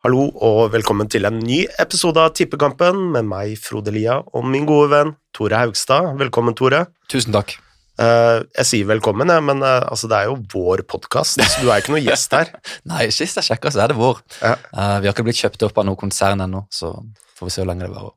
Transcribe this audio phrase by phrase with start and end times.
[0.00, 4.64] Hallo og velkommen til en ny episode av Tippekampen med meg, Frode Lia, og min
[4.64, 6.14] gode venn Tore Haugstad.
[6.16, 6.86] Velkommen, Tore.
[7.12, 7.52] Tusen takk.
[8.00, 11.68] Eh, jeg sier velkommen, jeg, men eh, altså, det er jo vår podkast, så du
[11.68, 12.48] er ikke noe gjest her.
[12.88, 14.24] Nei, sist jeg sjekka, så er det vår.
[14.40, 14.54] Ja.
[14.56, 16.94] Eh, vi har ikke blitt kjøpt opp av noe konsern ennå, så
[17.36, 18.16] får vi se hvor lenge det varer.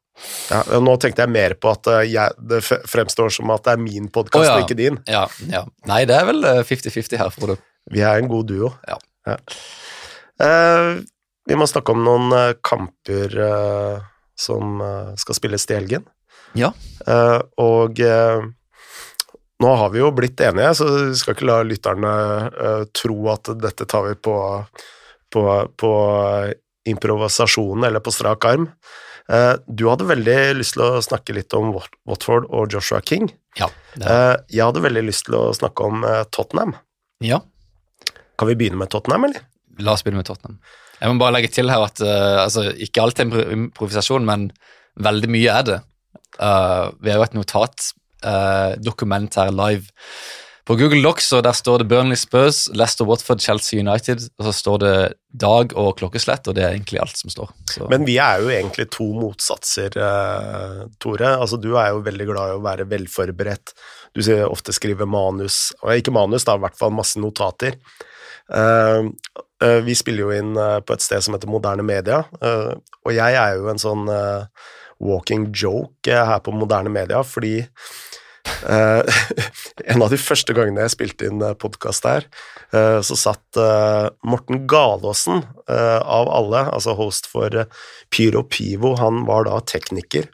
[0.55, 3.87] Ja, nå tenkte jeg mer på at eh, jeg, det fremstår som at det er
[3.91, 4.55] min podkast oh, ja.
[4.55, 5.03] og ikke din.
[5.03, 5.67] Ja, ja.
[5.91, 7.59] Nei, det er vel eh, 50-50 her, Frode.
[7.91, 8.71] Vi er en god duo.
[8.87, 9.35] Ja.
[10.39, 11.03] Eh,
[11.45, 14.03] vi må snakke om noen uh, kamper uh,
[14.39, 16.07] som uh, skal spilles til helgen.
[16.53, 16.69] Ja.
[17.57, 22.11] Og nå har vi jo blitt enige, så vi skal ikke la lytterne
[22.93, 24.35] tro at dette tar vi på,
[25.33, 25.45] på,
[25.81, 25.93] på
[26.93, 28.67] improvisasjonen eller på strak arm.
[29.65, 33.31] Du hadde veldig lyst til å snakke litt om Watford og Joshua King.
[33.57, 33.71] Ja.
[33.97, 36.77] Jeg hadde veldig lyst til å snakke om Tottenham.
[37.25, 37.41] ja.
[38.37, 39.41] Kan vi begynne med Tottenham, eller?
[39.81, 40.61] La oss begynne med Tottenham.
[40.99, 44.51] Jeg må bare legge til her at uh, altså, ikke alt er improvisasjon, men
[45.03, 45.79] veldig mye er det.
[46.37, 49.85] Uh, vi har jo et notatdokument her live
[50.63, 54.53] på Google Docs, og der står det Burnley Spurs, Leicester Watford, Chelsea United, og så
[54.55, 54.93] står det
[55.43, 57.51] dag og klokkeslett, og det er egentlig alt som står.
[57.67, 61.33] Så, Men vi er jo egentlig to motsatser, uh, Tore.
[61.35, 63.75] Altså, du er jo veldig glad i å være velforberedt.
[64.15, 67.75] Du sier ofte skrive manus, og ikke manus, da, i hvert fall masse notater.
[68.51, 69.03] Eh,
[69.63, 73.15] eh, vi spiller jo inn eh, på et sted som heter Moderne Media, eh, og
[73.15, 74.09] jeg er jo en sånn
[75.03, 77.61] walking joke her på Moderne Media, fordi
[78.67, 83.59] en av de første gangene jeg spilte inn podkast eh, så satt
[84.27, 87.63] Morten Galaasen av alle, altså host for
[88.11, 90.27] Pyro Pivo, han var da tekniker.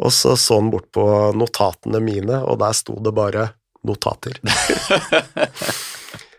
[0.00, 1.04] Og så så han bort på
[1.36, 3.50] notatene mine, og der sto det bare
[3.84, 4.40] notater.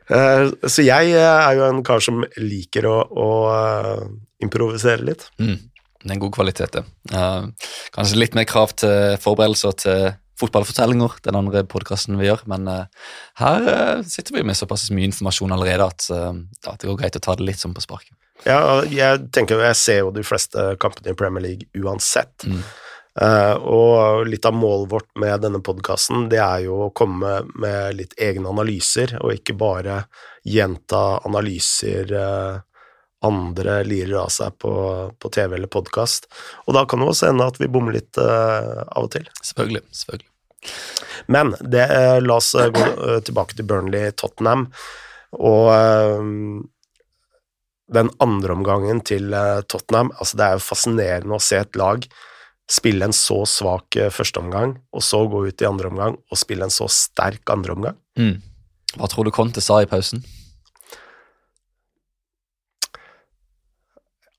[0.08, 4.05] Eh, så jeg eh, er jo en kar som liker å, å eh,
[4.45, 5.27] improvisere litt.
[5.41, 5.58] mm,
[6.03, 6.86] det er en god kvalitet, det.
[7.95, 10.05] Kanskje litt mer krav til forberedelser til
[10.38, 12.70] fotballfortellinger, den andre podkasten vi gjør, men
[13.42, 17.48] her sitter vi med såpass mye informasjon allerede at, det går greit å ta det
[17.48, 18.14] litt sånn på sparket.
[18.45, 22.45] Ja, jeg tenker jeg ser jo de fleste kampene i Premier League uansett.
[22.45, 22.61] Mm.
[23.22, 27.98] Eh, og litt av målet vårt med denne podkasten, det er jo å komme med
[27.98, 30.04] litt egne analyser, og ikke bare
[30.45, 32.60] gjenta analyser eh,
[33.26, 34.73] andre lirer av seg på,
[35.17, 36.30] på TV eller podkast.
[36.67, 39.26] Og da kan det også hende at vi bommer litt eh, av og til.
[39.42, 39.84] Selvfølgelig.
[40.04, 40.32] selvfølgelig.
[41.34, 41.86] Men det,
[42.22, 42.86] la oss gå
[43.26, 44.67] tilbake til Burnley-Tottenham.
[45.38, 45.70] Og
[47.98, 49.32] den andre omgangen til
[49.70, 52.08] Tottenham altså Det er jo fascinerende å se et lag
[52.67, 56.67] spille en så svak eh, førsteomgang, og så gå ut i andre omgang og spille
[56.67, 57.98] en så sterk andre omgang.
[58.20, 58.42] Mm.
[58.98, 60.23] Hva tror du Conte sa i pausen?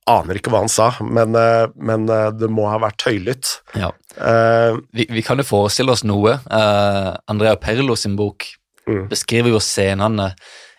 [0.09, 3.59] Aner ikke hva han sa, men, eh, men eh, det må ha vært høylytt.
[3.77, 3.91] Ja.
[4.19, 6.39] Uh, Vi, vi kan jo forestille oss noe.
[6.49, 8.49] Uh, Andrea Perlo sin bok
[8.89, 9.03] Mm.
[9.10, 10.31] beskriver jo scenene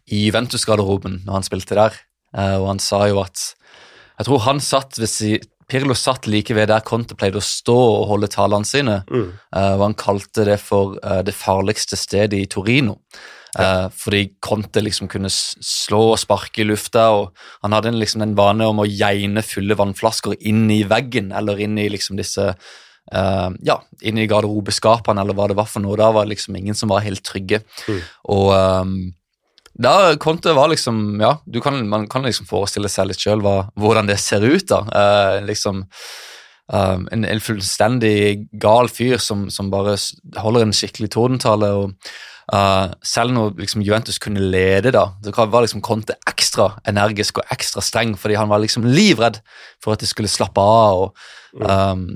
[0.09, 1.93] i Juventus-garderoben når han spilte der,
[2.33, 3.51] uh, og han sa jo at
[4.17, 5.35] Jeg tror han satt ved si,
[5.69, 9.73] Pirlo satt like ved der Conte pleide å stå og holde talene sine, mm, Uh,
[9.79, 12.99] og han kalte det for uh, det farligste stedet i Torino.
[13.57, 17.31] Eh, fordi Conte liksom kunne slå og sparke i lufta, og
[17.63, 21.61] han hadde en, liksom en vane om å geine fulle vannflasker inn i veggen, eller
[21.65, 22.53] inn i liksom disse
[23.09, 25.95] Uh, ja, inn i garderobeskapene, eller hva det var for noe.
[25.97, 27.63] Da var det liksom ingen som var helt trygge.
[27.89, 28.03] Mm.
[28.35, 28.91] Og ehm,
[29.79, 34.09] da Conte var liksom Ja, du kan, man kan liksom forestille seg litt sjøl hvordan
[34.09, 34.81] det ser ut, da.
[34.91, 35.85] Eh, liksom
[36.73, 39.95] ehm, en, en fullstendig gal fyr som, som bare
[40.37, 41.71] holder en skikkelig tordentale.
[41.71, 41.95] og
[42.53, 47.53] uh, selv når liksom Juventus kunne lede, da, så var liksom Conte ekstra energisk og
[47.53, 49.39] ekstra streng, fordi han var liksom livredd
[49.83, 51.07] for at de skulle slappe av.
[51.07, 52.07] og um,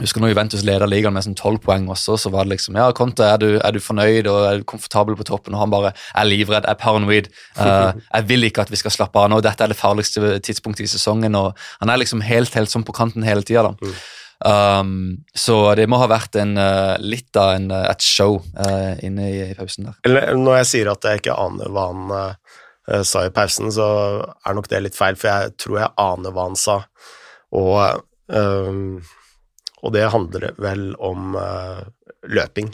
[0.00, 2.88] husker når Juventus leder ligaen med sånn 12 poeng også, så var det liksom Ja,
[2.96, 5.56] Conte, er du, er du fornøyd og er du komfortabel på toppen?
[5.56, 7.30] Og han bare er livredd, er paranoid.
[7.58, 10.86] Uh, jeg vil ikke at vi skal slappe av nå, dette er det farligste tidspunktet
[10.86, 11.34] i sesongen.
[11.38, 13.68] og Han er liksom helt helt sånn på kanten hele tida.
[13.70, 13.92] da.
[14.38, 18.38] Um, så det må ha vært en, uh, litt av en, uh, et show
[19.02, 19.98] inne i, i pausen der.
[20.06, 23.86] Eller når jeg sier at jeg ikke aner hva han sa i pausen, så
[24.46, 26.78] er nok det litt feil, for jeg tror jeg aner hva han sa.
[27.56, 28.70] Og, eh,
[29.82, 31.84] og det handler vel om uh,
[32.26, 32.72] løping,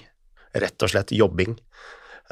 [0.54, 1.56] rett og slett jobbing.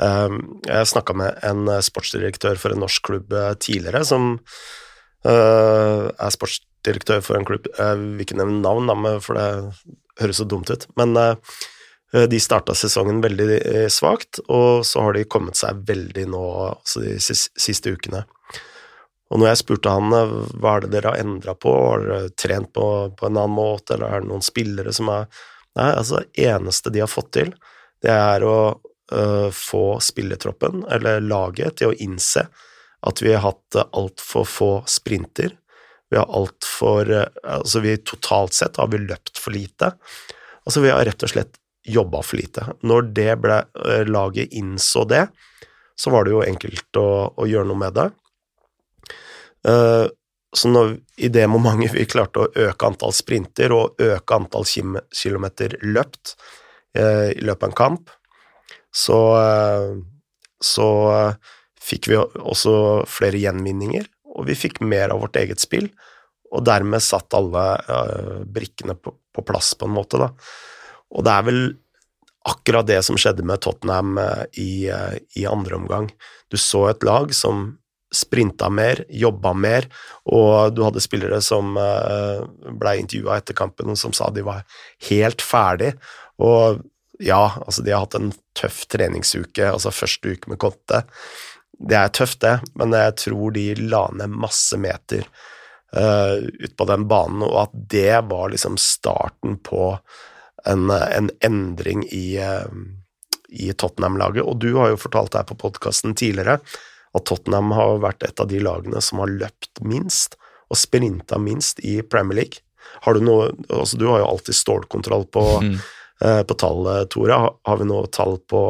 [0.00, 4.38] Um, jeg snakka med en sportsdirektør for en norsk klubb eh, tidligere, som
[5.28, 9.76] uh, er sportsdirektør for en klubb Jeg vil ikke nevne navn, da, for det
[10.22, 10.88] høres så dumt ut.
[10.96, 11.36] Men uh,
[12.28, 16.42] de starta sesongen veldig svakt, og så har de kommet seg veldig nå
[16.72, 18.24] altså de sis- siste ukene.
[19.32, 22.32] Og når jeg spurte han eh, hva er det dere har endra på, har dere
[22.38, 22.86] trent på,
[23.16, 25.26] på, en annen måte, eller er det noen spillere som er
[25.72, 27.54] Nei, altså, det eneste de har fått til,
[28.04, 32.42] det er å uh, få spillertroppen, eller laget, til å innse
[33.08, 35.54] at vi har hatt altfor få sprinter.
[36.12, 37.24] Vi har altfor uh,
[37.54, 39.94] Altså, vi totalt sett har vi løpt for lite.
[40.66, 41.56] Altså, vi har rett og slett
[41.88, 42.68] jobba for lite.
[42.84, 43.62] Når det ble,
[44.12, 45.24] laget innså det,
[45.96, 48.10] så var det jo enkelt å, å gjøre noe med det.
[49.68, 50.10] Uh,
[50.52, 55.78] så når, i det momentet vi klarte å øke antall sprinter og øke antall kilometer
[55.86, 56.34] løpt
[56.98, 58.12] uh, i løpet av en kamp,
[58.92, 59.94] så, uh,
[60.62, 60.88] så
[61.82, 62.74] fikk vi også
[63.08, 65.88] flere gjenvinninger, og vi fikk mer av vårt eget spill,
[66.52, 67.62] og dermed satt alle
[68.52, 70.28] brikkene på, på, plass, på en måte, da.
[71.16, 71.62] Og det er vel
[72.48, 74.18] akkurat det som skjedde med Tottenham
[74.60, 74.84] i,
[75.40, 76.10] i andre omgang.
[76.52, 77.70] Du så et lag som
[78.12, 79.88] sprinta mer, jobba mer,
[80.28, 82.44] og du hadde spillere som uh,
[82.78, 84.66] ble intervjua etter kampen, som sa de var
[85.08, 85.94] helt ferdig.
[86.42, 86.82] Og
[87.22, 91.04] ja, altså de har hatt en tøff treningsuke, altså første uke med Conte.
[91.72, 95.24] Det er tøft, det, men jeg tror de la ned masse meter
[95.96, 99.94] uh, ut på den banen, og at det var liksom starten på
[100.68, 102.68] en, en endring i, uh,
[103.48, 104.44] i Tottenham-laget.
[104.44, 106.60] Og du har jo fortalt her på podkasten tidligere
[107.12, 110.38] at Tottenham har vært et av de lagene som har løpt minst
[110.72, 112.64] og sprinta minst i Premier League.
[113.04, 115.76] Har du noe altså Du har jo alltid stålkontroll på, mm.
[116.24, 117.36] eh, på tallet, Tore.
[117.44, 118.62] Har, har, vi noe tall på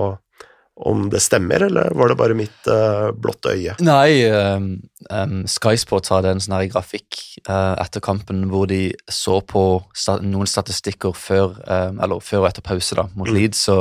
[0.82, 3.74] om det stemmer, eller var det bare mitt uh, blotte øye?
[3.84, 4.70] Nei, um,
[5.12, 9.62] um, Sky Sports hadde en sånn her grafikk uh, etter kampen hvor de så på
[9.94, 13.34] sta noen statistikker før, um, eller før og etter pause da, mot mm.
[13.36, 13.66] Leeds.
[13.68, 13.78] Så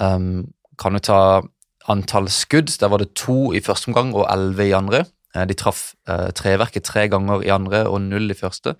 [0.00, 1.20] kan du ta
[1.88, 2.72] antall skudd.
[2.80, 5.04] Der var det to i første omgang og elleve i andre.
[5.34, 8.76] Eh, de traff eh, treverket tre ganger i andre og null i første.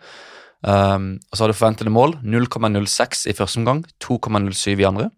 [0.60, 2.18] Um, og så har du forventede mål.
[2.20, 5.08] 0,06 i første omgang, 2,07 i andre.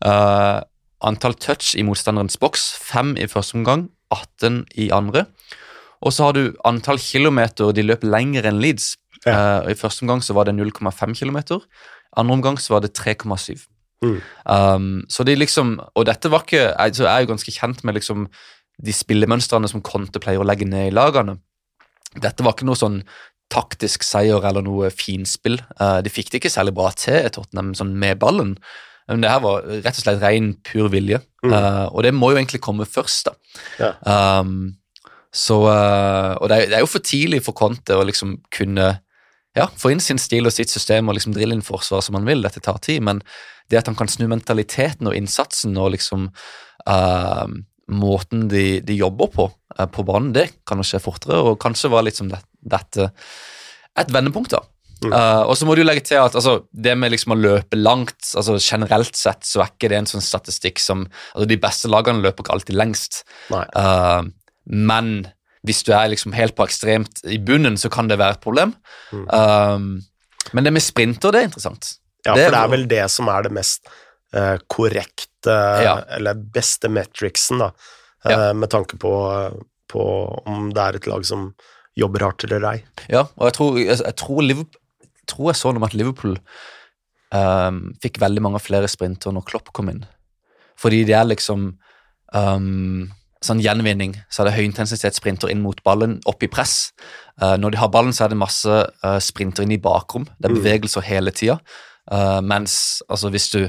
[0.00, 0.64] Uh,
[1.04, 5.26] antall touch i motstanderens boks, 5 i første omgang, 18 i andre.
[6.00, 8.96] Og så har du antall kilometer de løp lenger enn Leeds.
[9.26, 9.60] Ja.
[9.60, 11.60] Uh, I første omgang så var det 0,5 km.
[12.16, 13.68] Andre omgang så var det 3,7.
[14.02, 14.18] Mm.
[14.50, 17.94] Um, så de liksom, Og dette var ikke altså Jeg er jo ganske kjent med
[17.94, 18.24] liksom
[18.82, 21.36] de spillemønstrene som Conte pleier å legge ned i lagene.
[22.18, 22.96] Dette var ikke noe sånn
[23.52, 25.60] taktisk seier eller noe finspill.
[25.76, 28.56] Uh, de fikk det ikke særlig bra til, Tottenham, sånn med ballen.
[29.10, 31.20] Men det her var rett og slett ren, pur vilje.
[31.44, 31.52] Mm.
[31.52, 33.36] Uh, og det må jo egentlig komme først, da.
[33.82, 33.92] Ja.
[34.40, 34.72] Um,
[35.32, 38.94] så uh, Og det er, det er, jo for tidlig for Conte å liksom kunne
[39.58, 42.28] ja, få inn sin stil og sitt system og liksom drille inn forsvaret som han
[42.28, 42.44] vil.
[42.44, 43.20] Dette tar tid, men
[43.70, 46.28] det at han kan snu mentaliteten og innsatsen og liksom
[46.88, 47.46] uh,
[47.92, 51.92] måten de, de, jobber på uh, på banen, det kan jo skje fortere, og kanskje
[51.92, 53.10] var liksom det, dette
[54.00, 54.54] et vendepunkt.
[54.56, 54.62] da.
[55.02, 55.12] Mm.
[55.12, 58.28] Uh, og så må du legge til at altså, det med liksom å løpe langt
[58.38, 61.02] altså Generelt sett så er ikke det en sånn statistikk som
[61.32, 63.24] altså De beste lagene løper ikke alltid lengst,
[64.62, 65.08] men
[65.66, 68.74] hvis du er liksom helt på ekstremt i bunnen, så kan det være et problem.
[69.12, 69.26] Mm.
[69.30, 69.90] Um,
[70.52, 71.92] men det med sprinter, det er interessant.
[72.26, 73.86] Ja, for det er vel det som er det mest
[74.34, 75.54] uh, korrekte,
[75.86, 75.96] ja.
[76.18, 77.70] eller beste metricsen, da,
[78.26, 78.40] uh, ja.
[78.58, 79.12] med tanke på,
[79.90, 80.04] på,
[80.50, 81.52] om det er et lag som
[81.98, 82.76] jobber hardt eller ei.
[83.12, 86.38] Ja, og jeg tror jeg, jeg, tror, jeg tror jeg så noe om at Liverpool
[87.30, 90.04] um, fikk veldig mange flere sprinter når Klopp kom inn.
[90.80, 91.68] Fordi det er liksom
[92.32, 93.10] um,
[93.46, 96.92] sånn gjenvinning, så er det høyintensitetssprinter inn mot ballen, opp i press.
[97.40, 100.26] Uh, når de har ballen, så er det masse uh, sprinter inn i bakrom.
[100.38, 100.58] Det er mm.
[100.60, 101.58] bevegelser hele tida.
[102.10, 103.60] Uh, mens altså, hvis du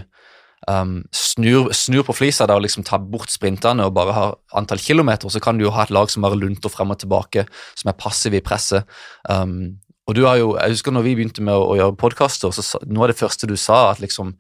[0.70, 5.30] um, snur, snur, på flisa og liksom tar bort sprintene og bare har antall kilometer,
[5.30, 7.48] så kan du jo ha et lag som bare lunter frem og tilbake,
[7.80, 8.88] som er passive i presset.
[9.30, 12.51] Um, og du har jo, jeg husker når vi begynte med å, å gjøre podkaster,
[12.51, 14.34] så noe av det første du sa, at liksom,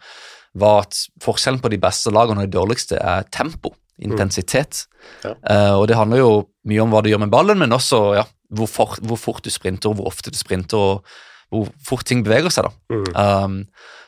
[0.59, 3.73] var at forskjellen på de beste lagene og de dårligste er tempo,
[4.03, 4.85] intensitet.
[4.85, 5.03] Mm.
[5.23, 5.35] Ja.
[5.43, 6.31] Uh, og det handler jo
[6.69, 9.51] mye om hva du gjør med ballen, men også ja, hvor, for, hvor fort du
[9.53, 10.77] sprinter, og hvor ofte du sprinter.
[10.77, 11.13] og
[11.53, 12.67] hvor fort ting beveger seg.
[12.67, 12.73] da.
[12.93, 13.05] Mm.
[13.13, 13.57] Um,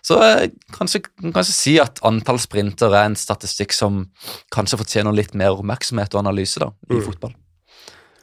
[0.06, 4.06] så jeg kanskje, kanskje si at antall sprinter er en statistikk som
[4.54, 7.04] kanskje fortjener litt mer oppmerksomhet og analyse da, i mm.
[7.06, 7.36] fotball.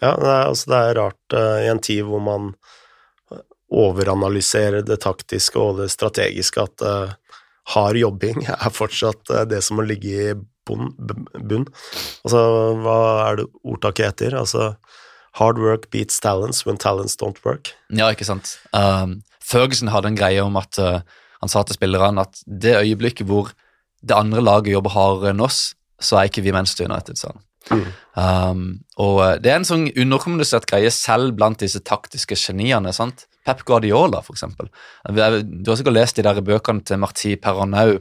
[0.02, 2.52] Ja, det er, altså, det er rart uh, i en tid hvor man
[3.72, 7.36] overanalyserer det taktiske og det strategiske, at uh,
[7.76, 10.32] hard jobbing er fortsatt det som må ligge i
[10.68, 10.92] bunn.
[10.98, 11.66] bunn.
[12.24, 12.42] Altså,
[12.82, 14.38] hva er det ordtaket heter?
[14.40, 14.74] Altså
[15.40, 17.72] Hard work beats talents when talents don't work.
[17.88, 18.58] Ja, ikke sant.
[18.76, 21.00] Um, Ferguson hadde en greie om at uh,
[21.40, 23.54] han sa til spillerne at det øyeblikket hvor
[24.02, 27.42] det andre laget jobber hardere enn oss, så er ikke vi Manchester United, sa han.
[27.70, 27.90] Mm.
[28.18, 28.62] Um,
[28.98, 32.92] og eh, det er en sånn underkommunisert greie selv blant disse taktiske geniene.
[32.92, 33.28] sant?
[33.46, 34.68] Pep Guardiola, eksempel.
[35.08, 35.18] Du
[35.70, 37.96] har sikkert lest de der bøkene til Marti Perranau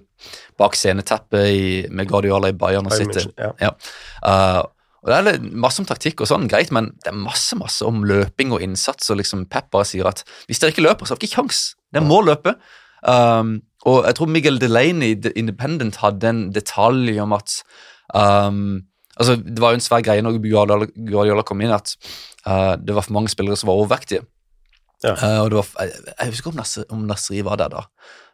[0.59, 3.25] bak sceneteppet med Guardiola i Bayern og City.
[3.39, 3.49] Ja.
[3.61, 3.71] Ja.
[4.21, 4.61] Uh,
[5.01, 8.03] og Det er masse om taktikk, og sånn, greit, men det er masse masse om
[8.05, 9.09] løping og innsats.
[9.09, 11.61] og liksom Pep bare sier at hvis dere ikke løper, så har dere ikke kjangs.
[11.91, 12.53] Dere må løpe.
[13.01, 17.55] Um, og jeg tror Miguel Delaney i Independent hadde en detalj om at
[18.13, 18.83] um,
[19.17, 21.95] altså Det var jo en svær greie når Guardiola, Guardiola kom inn, at
[22.45, 24.21] uh, det var for mange spillere som var overvektige.
[25.03, 25.15] Ja.
[25.17, 27.81] Uh, og det var, jeg, jeg husker ikke om, Nasri, om Nasri var der da,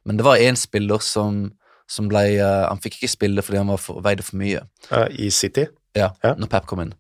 [0.06, 1.46] men det var én spiller som,
[1.88, 4.66] som ble uh, Han fikk ikke spille fordi han var for, veide for mye.
[5.12, 5.64] I City?
[5.96, 6.34] Ja, Ja.
[6.36, 6.92] når Pep kom inn.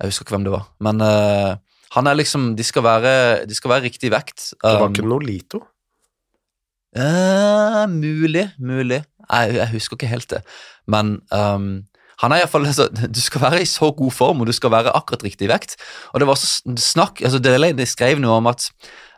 [0.00, 0.64] Jeg husker ikke hvem det var.
[0.80, 1.56] Men uh,
[1.92, 3.12] han er liksom De skal være,
[3.46, 4.54] de skal være riktig vekt.
[4.56, 5.60] Det var Um, ikke Nolito?
[6.96, 9.02] eh, mulig, mulig.
[9.30, 10.40] Jeg, jeg husker ikke helt det.
[10.90, 11.68] Men um,
[12.20, 14.54] han er i hvert fall, altså, Du skal være i så god form, og du
[14.56, 15.76] skal være akkurat riktig vekt.
[16.12, 18.68] Og det var også snakk, altså Delaney skrev noe om at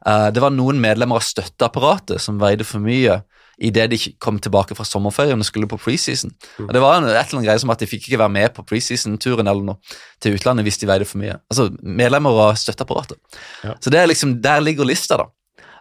[0.07, 3.21] uh, det var noen medlemmer av støtteapparatet som veide for mye
[3.63, 6.33] idet de kom tilbake fra sommerferien og skulle på preseason.
[6.59, 6.67] Mm.
[6.67, 8.65] Og Det var et eller annet greie som at de fikk ikke være med på
[8.67, 11.37] preseason-turen eller noe til utlandet hvis de veide for mye.
[11.53, 13.21] Altså medlemmer av støtteapparatet.
[13.63, 13.77] Ja.
[13.79, 15.29] Så det liksom, der ligger lista, da.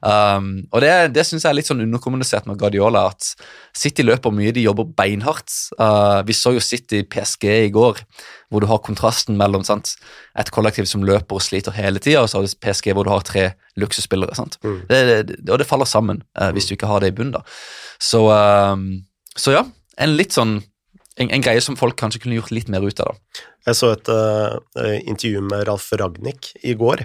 [0.02, 3.32] Um, og det, det syns jeg er litt sånn underkommunisert med Guardiola, at
[3.78, 5.54] City løper mye, de jobber beinhardt.
[5.78, 8.02] Uh, vi så jo City PSG i går,
[8.50, 9.96] hvor du har kontrasten mellom sant?
[10.40, 13.12] et kollektiv som løper og sliter hele tida, og så har du PSG hvor du
[13.12, 14.34] har tre luksusspillere.
[14.64, 14.82] Mm.
[14.90, 17.36] Det, det, og det faller sammen uh, hvis du ikke har det i bunnen.
[17.36, 17.44] da.
[18.02, 19.04] Så, um,
[19.36, 19.66] så ja,
[20.02, 20.62] en litt sånn
[21.20, 23.14] en, en greie som folk kanskje kunne gjort litt mer ut av.
[23.14, 23.46] da.
[23.70, 27.04] Jeg så et eh, intervju med Ralf Ragnhild i går,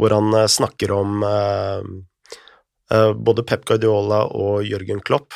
[0.00, 1.82] hvor han eh, snakker om eh,
[2.96, 5.34] eh, både Pep Guardiola og Jørgen Klopp,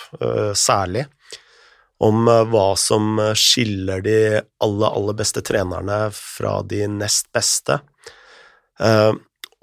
[0.56, 1.04] særlig,
[2.04, 4.16] om hva som skiller de
[4.64, 7.78] aller, aller beste trenerne fra de nest beste.
[8.80, 9.12] Eh,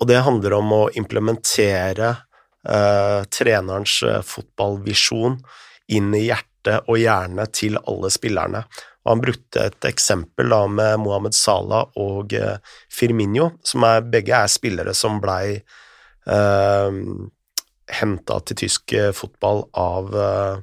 [0.01, 2.15] og det handler om å implementere
[2.61, 3.95] trenerens
[4.29, 5.39] fotballvisjon
[5.97, 8.65] inn i hjertet og hjernen til alle spillerne.
[9.01, 12.57] Og han brukte et eksempel da med Mohammed Salah og Firminho,
[12.89, 16.91] Firmino, som er, begge er spillere som blei eh,
[18.01, 20.61] henta til tysk eh, fotball av eh,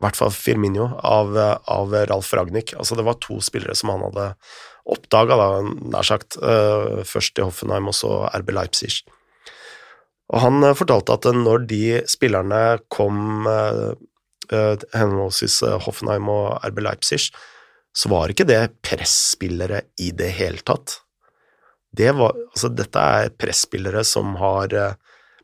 [0.00, 2.74] I hvert fall Firmino, av, eh, av Ralf Ragnhild.
[2.74, 4.32] Altså det var to spillere som han hadde
[4.90, 5.36] oppdaga,
[5.94, 6.40] nær sagt.
[6.42, 9.04] eh, først i Hoffenheim og så RB Leipzig.
[10.30, 13.92] Og han eh, fortalte at når de spillerne kom eh,
[14.54, 17.22] eh, henholdsvis eh, Hoffenheim og RB Leipzig,
[17.92, 21.00] så var ikke det presspillere i det hele tatt.
[21.90, 24.94] Det var, altså dette er presspillere som har eh,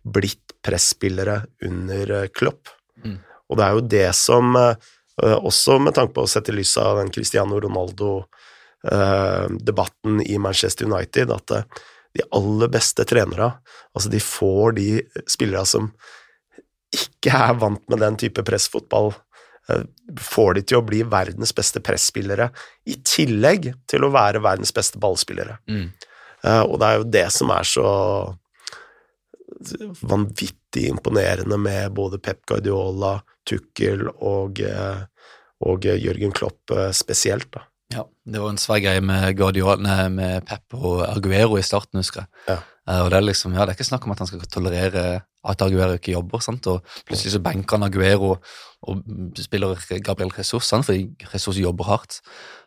[0.07, 2.69] blitt presspillere under eh, Klopp.
[3.05, 3.19] Mm.
[3.51, 4.75] Og det er jo det som, eh,
[5.37, 11.51] også med tanke på å sette lys av den Cristiano Ronaldo-debatten i Manchester United, at
[11.59, 11.65] eh,
[12.17, 13.53] de aller beste trenere,
[13.97, 14.89] altså de får de
[15.31, 15.91] spillere som
[16.97, 19.13] ikke er vant med den type pressfotball,
[19.69, 19.85] eh,
[20.23, 22.51] får de til å bli verdens beste presspillere,
[22.87, 25.59] i tillegg til å være verdens beste ballspillere.
[25.69, 25.89] Mm.
[26.45, 27.89] Eh, Og det er jo det som er så
[30.03, 35.05] vanvittig imponerende med både Pep Guardiola, Tukkel og, eh,
[35.67, 37.63] og Jørgen Klopp spesielt, da.
[37.95, 42.25] Ja, det var en svær greie med Guardiola, med Pep og Aguero i starten, husker
[42.25, 42.33] jeg.
[42.49, 42.57] Ja.
[42.87, 45.07] Eh, og det er liksom, ja, det er ikke snakk om at han skal tolerere
[45.47, 46.67] at Aguero ikke jobber, sant?
[46.71, 48.37] og plutselig så benker han Aguero
[48.87, 49.03] og
[49.39, 50.87] spiller Gabriel Jesus, sant?
[50.87, 52.21] fordi Jesus jobber hardt.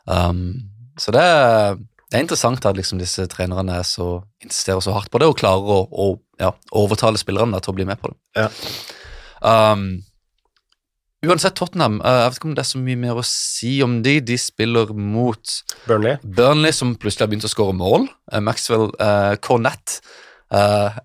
[0.07, 1.75] Um, så det er,
[2.07, 5.39] det er interessant at liksom disse trenerne er så, insisterer så hardt på det, og
[5.39, 6.09] klarer å, å
[6.39, 8.45] ja, overtale spillerne til å bli med på det.
[8.45, 8.49] Ja.
[9.39, 9.91] Um,
[11.25, 13.97] Uansett, Tottenham, eh, jeg vet ikke om det er så mye mer å si om
[14.05, 14.15] de.
[14.23, 15.55] De spiller mot
[15.87, 16.15] Burnley.
[16.23, 18.07] Burnley, som plutselig har begynt å skåre mål.
[18.31, 19.99] Eh, Maxwell uh, Cornett.
[20.49, 20.95] Uh,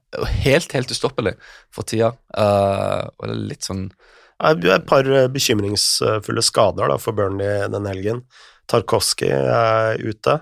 [0.44, 1.34] helt, helt ustoppelig
[1.74, 2.12] for tida.
[2.30, 7.16] Uh, og det er litt sånn Det er et par eh, bekymringsfulle skader da, for
[7.16, 8.22] Burnley den helgen.
[8.70, 10.38] Tarkovskij er ute,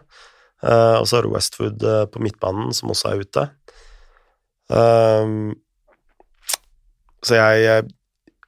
[0.63, 3.43] Uh, og så har du Westwood eh, på midtbanen, som også er ute.
[7.23, 7.83] Så jeg,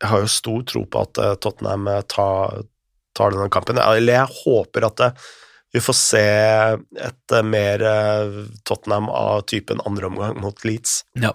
[0.05, 2.65] jeg, har jo stor tro på at eh, Tottenham eh, tar,
[3.17, 3.81] tar denne kampen.
[3.81, 5.25] Eller jeg håper at eh,
[5.75, 6.27] vi får se
[7.03, 7.83] et mer
[8.63, 11.01] Tottenham av typen andre omgang mot Leeds.
[11.19, 11.33] Ja.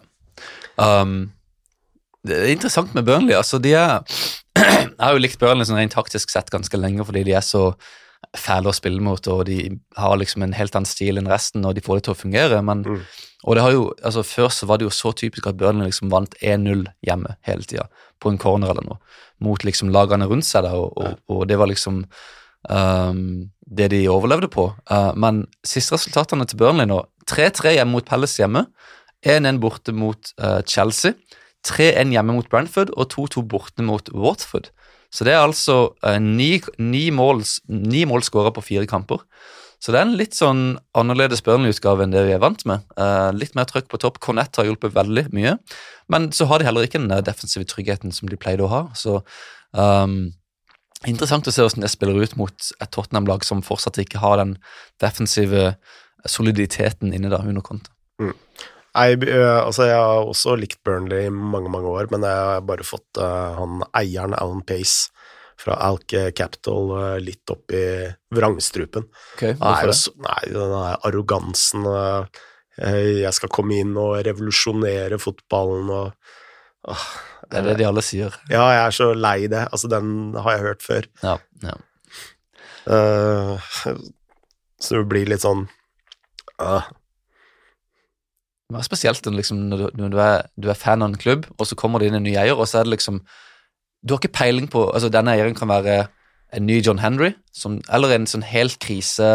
[0.80, 1.34] Um,
[2.24, 3.36] det er interessant med Burnley.
[3.36, 4.00] altså de er,
[4.60, 7.74] Jeg har jo likt Burnley sånn rent taktisk sett ganske lenge, fordi de er så
[8.38, 11.76] fæle å spille mot, og de har liksom en helt annen stil enn resten, og
[11.76, 12.62] de får det til å fungere.
[12.64, 13.02] men Mm.
[13.46, 16.12] og det har jo, altså Før så var det jo så typisk at Burnley liksom
[16.12, 17.88] vant 1-0 hjemme hele tida,
[18.20, 18.98] på en corner eller noe,
[19.40, 20.64] mot liksom lagene rundt seg.
[20.64, 22.06] der, og, og, og det var liksom
[22.70, 24.74] um, det de overlevde på.
[24.92, 28.66] Uh, men siste resultatene til Burnley nå 3-3 hjemme mot Palace hjemme.
[29.26, 31.14] 1-1 borte mot uh, Chelsea.
[31.68, 34.70] 3-1 hjemme mot Brentford og 2-2 borte mot Watford.
[35.14, 37.44] Så det er altså uh, ni, ni mål,
[38.26, 39.24] skåra på fire kamper.
[39.80, 40.64] Så det er en litt sånn
[40.98, 42.84] annerledes Burnley-utgave enn det vi er vant med.
[43.00, 44.20] Uh, litt mer trøkk på topp.
[44.24, 45.56] Cornett har hjulpet veldig mye.
[46.12, 48.82] Men så har de heller ikke den defensive tryggheten som de pleide å ha.
[48.98, 49.22] Så
[49.72, 50.34] um,
[51.08, 54.58] interessant å se hvordan det spiller ut mot et Tottenham-lag som fortsatt ikke har den
[55.02, 55.72] defensive
[56.28, 57.96] soliditeten inne da, under konto.
[58.20, 58.36] Mm.
[59.00, 62.86] Jeg, altså jeg har også likt Burnley i mange, mange år, men jeg har bare
[62.88, 65.10] fått uh, han eieren, Alan Pace,
[65.60, 67.86] fra Alk Capital uh, litt opp i
[68.36, 69.08] vrangstrupen.
[69.36, 70.14] Okay, hvorfor det?
[70.28, 72.44] Nei, den arrogansen uh,
[72.80, 76.14] Jeg skal komme inn og revolusjonere fotballen og
[77.50, 78.36] Det er det de alle sier.
[78.48, 79.66] Ja, jeg er så lei det.
[79.68, 81.10] Altså, den har jeg hørt før.
[81.26, 81.76] Ja, ja.
[84.80, 85.68] så det blir litt sånn
[88.70, 91.48] det er spesielt liksom, når, du, når du, er, du, er, fan av en klubb,
[91.58, 93.24] og så kommer det inn en ny eier, og så er det liksom
[94.06, 96.08] Du har ikke peiling på altså Denne eieren kan være
[96.54, 99.26] en ny John Henry, som, eller en sånn helt krise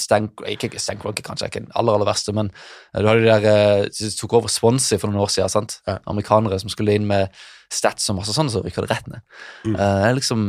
[0.00, 2.50] Stank, Ikke er kanskje ikke den aller, aller verste, men
[2.96, 5.52] du har de der som tok over Swansea for noen år siden.
[5.52, 5.80] sant?
[5.88, 5.98] Ja.
[6.08, 7.28] Amerikanere som skulle inn med
[7.72, 9.24] stats og masse sånn, så rykker det rett ned.
[9.66, 9.76] Mm.
[9.76, 10.46] Uh, liksom,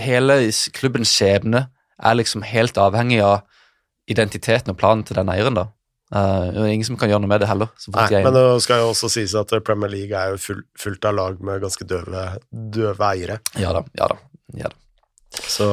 [0.00, 0.38] hele
[0.76, 3.44] klubbens skjebne er liksom helt avhengig av
[4.08, 5.56] identiteten og planen til den eieren.
[5.58, 5.68] da.
[6.14, 7.72] Uh, det er ingen som kan gjøre noe med det heller.
[7.90, 11.16] Nei, men det skal jo også sies at Premier League er jo full, fullt av
[11.18, 13.40] lag med ganske døve, døve eiere.
[13.58, 14.20] Ja da, ja da.
[14.56, 14.78] Ja da.
[15.50, 15.66] Så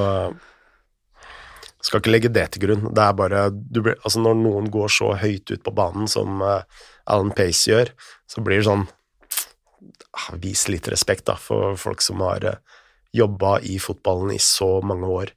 [1.84, 2.90] skal ikke legge det til grunn.
[2.96, 6.64] Det er bare blir, altså Når noen går så høyt ut på banen som uh,
[7.06, 7.92] Alan Pace gjør,
[8.30, 12.82] så blir det sånn uh, Vis litt respekt da, for folk som har uh, eh,
[13.14, 15.34] jobba i fotballen i så mange år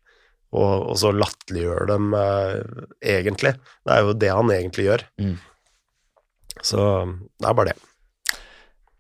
[0.57, 2.63] og, og så latterliggjør dem eh,
[3.17, 3.55] egentlig.
[3.85, 5.05] Det er jo det han egentlig gjør.
[5.21, 5.37] Mm.
[6.65, 6.87] Så
[7.37, 7.77] det er bare det.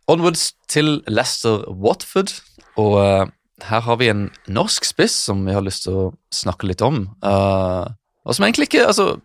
[0.07, 2.31] Onwards til Leicester Watford,
[2.79, 3.25] og uh,
[3.67, 7.09] her har vi en norsk spiss som vi har lyst til å snakke litt om.
[7.25, 7.89] Uh,
[8.27, 9.17] og som egentlig ikke Altså,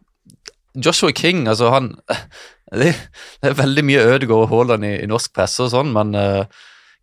[0.74, 1.96] Joshua King, altså han
[2.72, 2.94] Det,
[3.44, 6.46] det er veldig mye Ødegaard og Haaland i, i, norsk presse og sånn, men uh,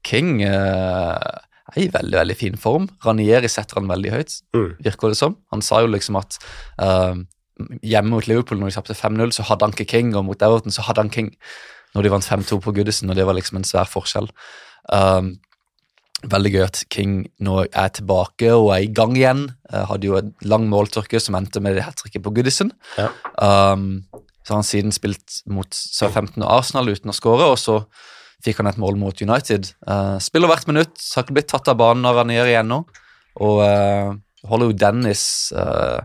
[0.07, 1.43] King er
[1.79, 2.89] i veldig veldig fin form.
[3.05, 4.71] Ranieri setter han veldig høyt, mm.
[4.87, 5.37] virker det som.
[5.55, 6.39] Han sa jo liksom at
[6.83, 7.19] uh,
[7.83, 10.75] hjemme mot Liverpool, når de tapte 5-0, så hadde han ikke King, og mot Everton
[10.75, 11.35] så hadde han King
[11.97, 14.29] når de vant 5-2 på Goodison, og det var liksom en svær forskjell.
[14.93, 15.37] Um,
[16.29, 19.47] veldig gøy at King nå er tilbake og er i gang igjen.
[19.73, 22.73] Uh, hadde jo en lang måltørke som endte med det hat tricket på Goodison.
[22.99, 23.09] Ja.
[23.39, 24.05] Um,
[24.45, 27.83] så har han siden spilt mot Southampton og Arsenal uten å skåre, og så
[28.45, 29.73] fikk han et mål mot United.
[29.87, 32.83] Uh, spiller hvert minutt, har ikke blitt tatt av banen av Ranieri nå.
[33.45, 34.15] Og uh,
[34.51, 35.23] holder jo Dennis
[35.55, 36.03] uh,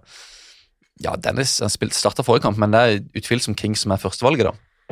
[1.02, 4.90] Ja, Dennis han starta forrige kamp, men det er utvilsomt King som er førstevalget, da.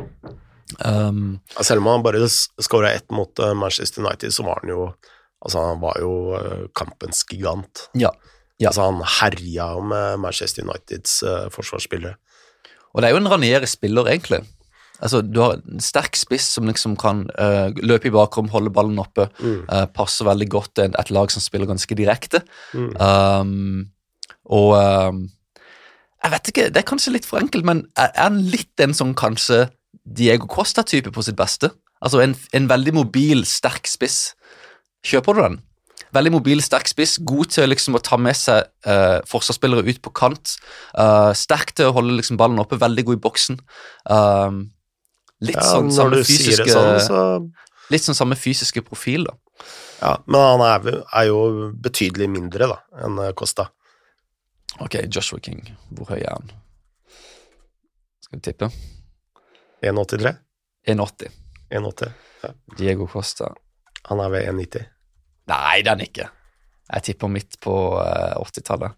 [0.80, 4.92] Um, Selv om han bare skåra ett mot Manchester United, så var han jo
[5.42, 6.38] Altså, han var jo
[6.78, 7.88] kampens gigant.
[7.98, 8.12] Ja,
[8.62, 8.70] ja.
[8.70, 11.16] Altså, han herja med Manchester Uniteds
[11.50, 12.14] forsvarsspillere.
[12.94, 14.44] Og det er jo en Ranieri-spiller, egentlig.
[15.02, 19.00] Altså, Du har en sterk spiss som liksom kan uh, løpe i bakrom, holde ballen
[19.02, 19.28] oppe.
[19.42, 19.66] Mm.
[19.66, 22.44] Uh, passer veldig godt til et lag som spiller ganske direkte.
[22.74, 22.94] Mm.
[23.02, 23.86] Um,
[24.46, 25.30] og um,
[26.24, 29.16] Jeg vet ikke, det er kanskje litt for enkelt, men er han litt en sånn
[29.18, 29.66] kanskje
[30.06, 31.72] Diego Costa-type på sitt beste?
[32.02, 34.34] Altså en, en, veldig mobil, sterk spiss.
[35.06, 35.60] Kjøper du den?
[36.12, 40.14] Veldig mobil, sterk spiss, god til liksom å ta med seg uh, forsvarsspillere ut på
[40.18, 40.58] kant.
[40.98, 43.60] Uh, sterk til å holde liksom ballen oppe, veldig god i boksen.
[44.10, 44.64] Um,
[45.42, 47.20] Litt ja, sånn samme fysiske sånn, så...
[47.92, 49.36] Litt sånn samme fysiske profil, da.
[50.02, 51.42] Ja, men han er, er jo
[51.82, 53.68] betydelig mindre da, enn eh, Costa.
[54.82, 56.54] Ok, Joshua King, hvor høy er han?
[58.24, 58.72] Skal vi tippe?
[59.86, 60.34] 1,83?
[60.94, 61.36] 1,80.
[61.72, 62.54] 1,80, ja.
[62.78, 63.52] Diego Costa.
[64.10, 64.88] Han er ved 1,90.
[65.52, 66.30] Nei, det er han ikke.
[66.92, 68.98] Jeg tipper midt på uh, 80-tallet.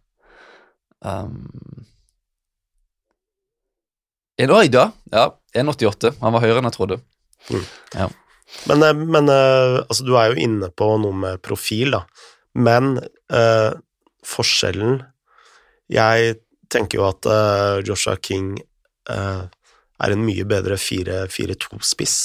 [1.03, 1.85] Um,
[4.41, 5.27] Oi da, ja.
[5.53, 6.15] 1,88.
[6.23, 6.99] Han var høyere enn jeg trodde.
[7.51, 7.65] Mm.
[7.93, 8.07] Ja.
[8.69, 12.03] Men, eh, men, eh, altså, du er jo inne på noe med profil, da.
[12.53, 12.99] Men
[13.33, 13.73] uh,
[14.21, 14.99] forskjellen
[15.89, 16.35] Jeg
[16.69, 18.55] tenker jo at uh, Joshua King
[19.09, 19.49] uh,
[20.03, 22.17] er en mye bedre 4-2-spiss,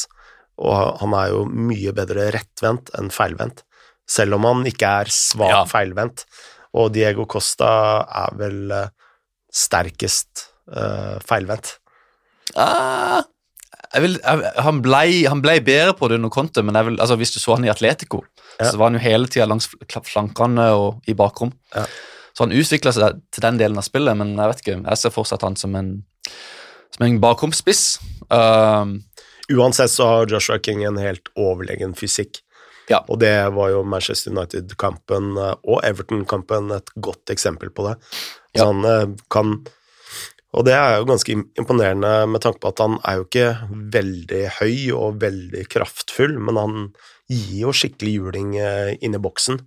[0.61, 3.65] og han er jo mye bedre rettvendt enn feilvendt,
[4.09, 5.65] selv om han ikke er svak ja.
[5.69, 6.25] feilvendt.
[6.77, 7.73] Og Diego Costa
[8.05, 8.73] er vel
[9.49, 10.47] sterkest
[11.25, 11.79] feilvendt.
[12.57, 13.23] Ah,
[14.01, 17.35] vil, jeg, han, ble, han, ble, bedre på det under Conte, men vil, altså, hvis
[17.35, 18.23] du så han i Atletico,
[18.59, 18.71] ja.
[18.71, 19.71] så var han jo hele tida langs
[20.09, 21.53] flankene og i bakrom.
[21.75, 21.87] Ja.
[22.37, 25.15] Så han utvikla seg til den delen av spillet, men jeg vet ikke, jeg ser
[25.15, 25.95] fortsatt han som en,
[26.95, 27.87] som en bakromspiss.
[28.31, 28.99] Uh,
[29.49, 32.43] Uansett så har Joshua King en helt overlegen fysikk.
[32.89, 33.01] Ja.
[33.09, 37.97] Og det var jo Manchester United-kampen eh, og Everton-kampen et godt eksempel på det.
[38.57, 38.67] Så Ja.
[38.71, 39.67] han eh, kan
[40.57, 43.49] Og det er jo ganske imponerende med tanke på at han er jo ikke
[43.95, 46.77] veldig høy og veldig kraftfull, men han
[47.29, 49.61] gir jo skikkelig juling eh, inn i boksen.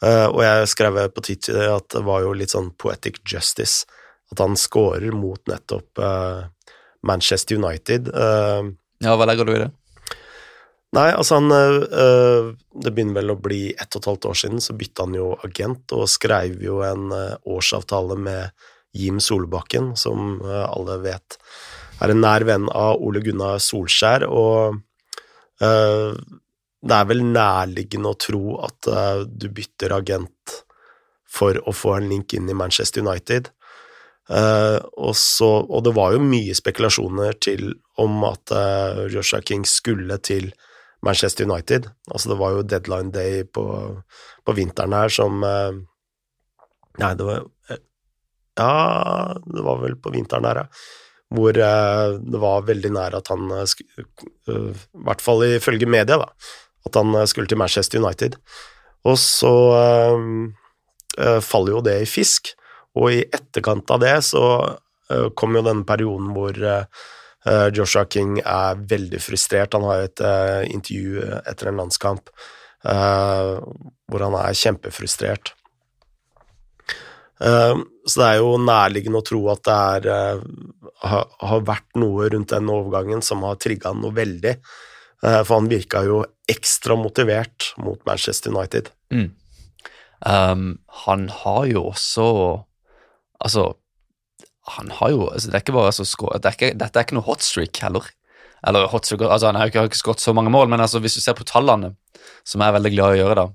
[0.00, 3.84] Eh, og jeg skrev på Twitter at det var jo litt sånn poetic justice
[4.32, 6.72] at han scorer mot nettopp eh,
[7.08, 8.08] Manchester United.
[8.08, 9.68] Ja, hva legger du i det?
[10.96, 14.74] Nei, altså han Det begynner vel å bli ett og et halvt år siden, så
[14.74, 17.12] bytta han jo agent og skrev jo en
[17.44, 21.38] årsavtale med Jim Solbakken, som øh, alle vet
[21.98, 24.76] er en nær venn av Ole Gunnar Solskjær, og
[25.58, 26.12] uh,
[26.78, 30.54] det er vel nærliggende å tro at uh, du bytter agent
[31.28, 33.50] for å få en link inn i Manchester United.
[34.30, 39.64] Uh, og, så, og det var jo mye spekulasjoner til om at eh, Joshua King
[39.66, 40.52] skulle til
[41.02, 41.88] Manchester United.
[42.10, 43.64] Altså det var jo deadline day på,
[44.44, 45.80] på vinteren her som eh,
[46.98, 47.82] Nei, det var eh,
[48.58, 50.66] Ja, det var vel på vinteren der, ja.
[51.28, 54.08] Hvor eh, det var veldig nær at han eh, skulle
[54.48, 56.30] I hvert fall ifølge media, da.
[56.88, 58.38] At han eh, skulle til Manchester United.
[59.04, 60.24] Og så eh,
[61.20, 62.54] eh, faller jo det i fisk.
[62.98, 64.44] Og i etterkant av det så
[65.38, 66.56] kom jo den perioden hvor
[67.72, 69.76] Joshua King er veldig frustrert.
[69.76, 70.22] Han har et
[70.68, 72.32] intervju etter en landskamp
[72.82, 75.54] hvor han er kjempefrustrert.
[77.38, 79.74] Så det er jo nærliggende å tro at det
[80.10, 80.40] er,
[81.06, 84.56] har, har vært noe rundt den overgangen som har trigga noe veldig.
[85.22, 88.90] for han virka jo ekstra motivert mot Manchester United.
[89.14, 89.28] Mm.
[90.26, 92.24] Um, han har jo også
[93.38, 93.68] Altså,
[94.66, 96.04] han har jo altså, Det er ikke bare altså,
[96.42, 98.08] det er ikke, Dette er ikke noe hotstreak heller.
[98.66, 100.98] Eller hotstreak, altså Han har jo ikke, har ikke skåret så mange mål, men altså,
[100.98, 101.92] hvis du ser på tallene,
[102.44, 103.46] som jeg er veldig glad i å gjøre, da,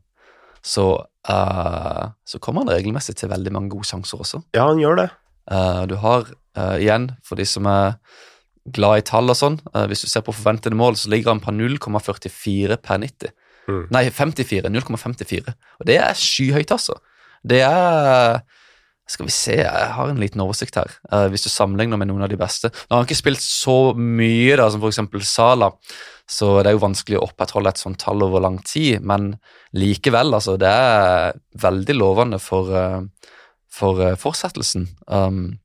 [0.63, 0.87] så,
[1.29, 4.41] uh, så kommer han regelmessig til veldig mange gode sjanser også.
[4.55, 5.09] Ja, han gjør det.
[5.51, 7.97] Uh, du har, uh, igjen, for de som er
[8.73, 9.57] glad i tall og sånn,
[9.91, 13.33] hvis du ser på forventede mål, så ligger han på 0,44 per 90.
[13.67, 13.81] Mm.
[13.91, 14.71] Nei, 54.
[14.71, 15.55] 0,54.
[15.81, 16.95] Og det er skyhøyt, altså.
[17.43, 18.39] Det er
[19.03, 20.87] Skal vi se, jeg har en liten oversikt her.
[21.11, 22.69] Uh, hvis du sammenligner med noen av de beste.
[22.71, 25.27] Nå har han ikke spilt så mye da, som f.eks.
[25.27, 25.73] Sala,
[26.33, 29.35] så det er jo vanskelig å opprettholde et sånt tall over lang tid, men
[29.77, 30.55] likevel, altså.
[30.57, 33.35] Det er veldig lovende for, uh,
[33.69, 34.87] for uh, fortsettelsen.
[35.05, 35.59] Um,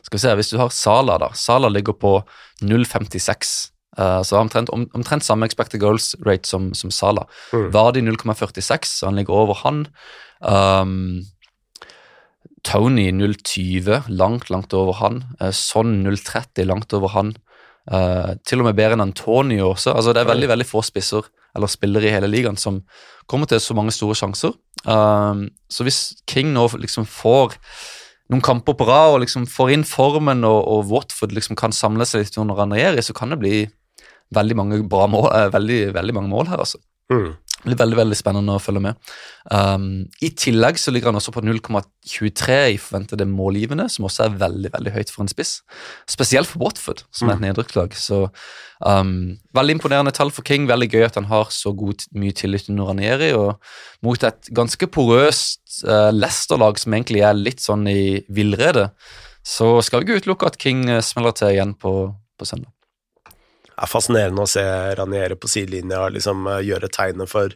[0.00, 1.30] skal vi se, Hvis du har Sala, da.
[1.36, 2.14] Sala ligger på
[2.62, 3.70] 0,56.
[3.98, 7.26] Uh, så omtrent, om, omtrent samme expected goals rate som, som Sala.
[7.52, 7.68] Mm.
[7.74, 9.84] Vardi 0,46, så han ligger over han.
[10.40, 11.26] Um,
[12.64, 15.24] Tony 0,20, langt, langt over han.
[15.40, 17.34] Uh, Son 0,30, langt over han.
[17.88, 19.94] Uh, til og med bedre enn Antonio også.
[19.96, 21.24] altså Det er veldig veldig få spisser
[21.56, 22.82] eller spillere i hele ligaen som
[23.30, 24.52] kommer til så mange store sjanser.
[24.84, 27.56] Uh, så hvis King nå liksom får
[28.30, 32.06] noen kamper på rad og liksom får inn formen, og, og Watford liksom kan samle
[32.06, 33.56] seg litt under Ranieri, så kan det bli
[34.36, 36.78] veldig mange bra mål, uh, veldig, veldig mange mål her, altså.
[37.10, 37.32] Mm.
[37.60, 39.08] Det blir veldig veldig spennende å følge med.
[39.52, 44.38] Um, I tillegg så ligger han også på 0,23 i forventede målgivende, som også er
[44.40, 45.58] veldig veldig høyt for en spiss.
[46.08, 47.92] Spesielt for Watford, som er et nedrykkslag.
[48.00, 48.22] Så
[48.80, 49.12] um,
[49.56, 50.70] veldig imponerende tall for King.
[50.72, 53.34] Veldig gøy at han har så god, mye tillit under Ranieri.
[53.36, 53.60] Og
[54.08, 58.88] mot et ganske porøst uh, Leicester-lag som egentlig er litt sånn i villrede,
[59.44, 61.98] så skal vi ikke utelukke at King uh, smeller til igjen på,
[62.40, 62.72] på søndag.
[63.80, 64.62] Er fascinerende å se
[64.98, 67.54] Raniere på sidelinja liksom uh, gjøre tegnet for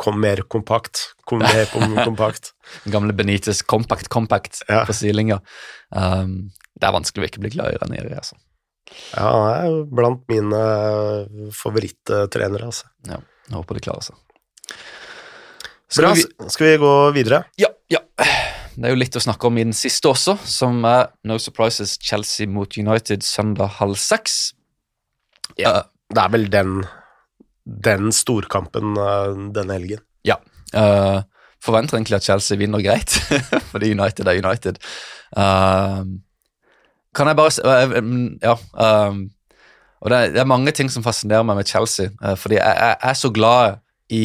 [0.00, 2.52] kom mer kompakt, kom mer kom kompakt.
[2.84, 4.82] Den gamle Benitez compact, compact Ja.
[4.88, 5.38] på sidelinja.
[5.94, 8.36] Um, det er vanskelig å ikke bli glad i Ranieri, altså.
[9.14, 12.90] Ja, han er blant mine uh, favorittrenere, altså.
[13.08, 14.18] Ja, jeg håper de klarer seg.
[15.94, 17.44] Bra, Skal vi, skal vi gå videre?
[17.60, 18.00] ja, ja.
[18.74, 21.92] Det er jo litt å snakke om i den siste også, som er No Surprises
[22.02, 24.48] Chelsea mot United søndag halv seks.
[25.60, 25.82] Ja.
[26.14, 26.82] Det er vel den,
[27.64, 30.02] den storkampen uh, denne helgen.
[30.26, 30.36] Ja.
[30.74, 31.22] Uh,
[31.64, 33.16] forventer egentlig at Chelsea vinner greit,
[33.72, 34.80] fordi United er United.
[35.36, 36.04] Uh,
[37.14, 38.58] kan jeg bare um, Ja.
[38.74, 39.30] Um,
[40.04, 42.76] og det er, det er mange ting som fascinerer meg med Chelsea, uh, fordi jeg,
[42.76, 43.78] jeg er så glad
[44.12, 44.24] i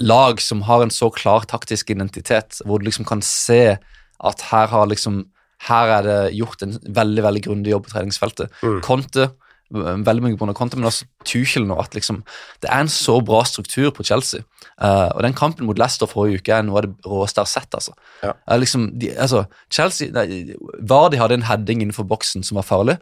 [0.00, 3.76] lag som har en så klar taktisk identitet, hvor du liksom kan se
[4.22, 5.26] at her har liksom
[5.68, 8.50] her er det gjort en veldig veldig grundig jobb på treningsfeltet.
[8.62, 8.80] Mm.
[8.82, 9.28] Conte
[9.72, 12.22] veldig mye på Conte, men også Tuchel nå, at liksom,
[12.62, 14.44] det er en så bra struktur på Chelsea.
[14.76, 17.52] Uh, og den kampen mot Leicester forrige uke er noe av det råeste jeg har
[17.52, 17.76] sett.
[17.78, 17.94] altså.
[18.22, 18.32] Ja.
[18.48, 20.56] Uh, liksom, de, altså Chelsea, nei,
[20.88, 22.98] Vardy hadde en heading innenfor boksen som var farlig,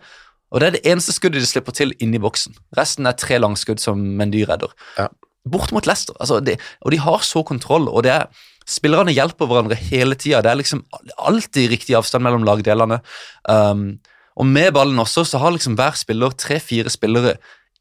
[0.50, 2.56] og det er det eneste skuddet de slipper til inni boksen.
[2.78, 4.72] Resten er tre langskudd som Mendy redder.
[4.98, 5.08] Ja.
[5.50, 9.48] Bort mot Leicester, altså, de, og de har så kontroll, og det er Spillerne hjelper
[9.50, 10.42] hverandre hele tida.
[10.44, 10.84] Det er liksom
[11.18, 13.00] alltid riktig avstand mellom lagdelene.
[13.48, 13.98] Um,
[14.40, 17.36] og med ballen også, så har liksom hver spiller tre-fire spillere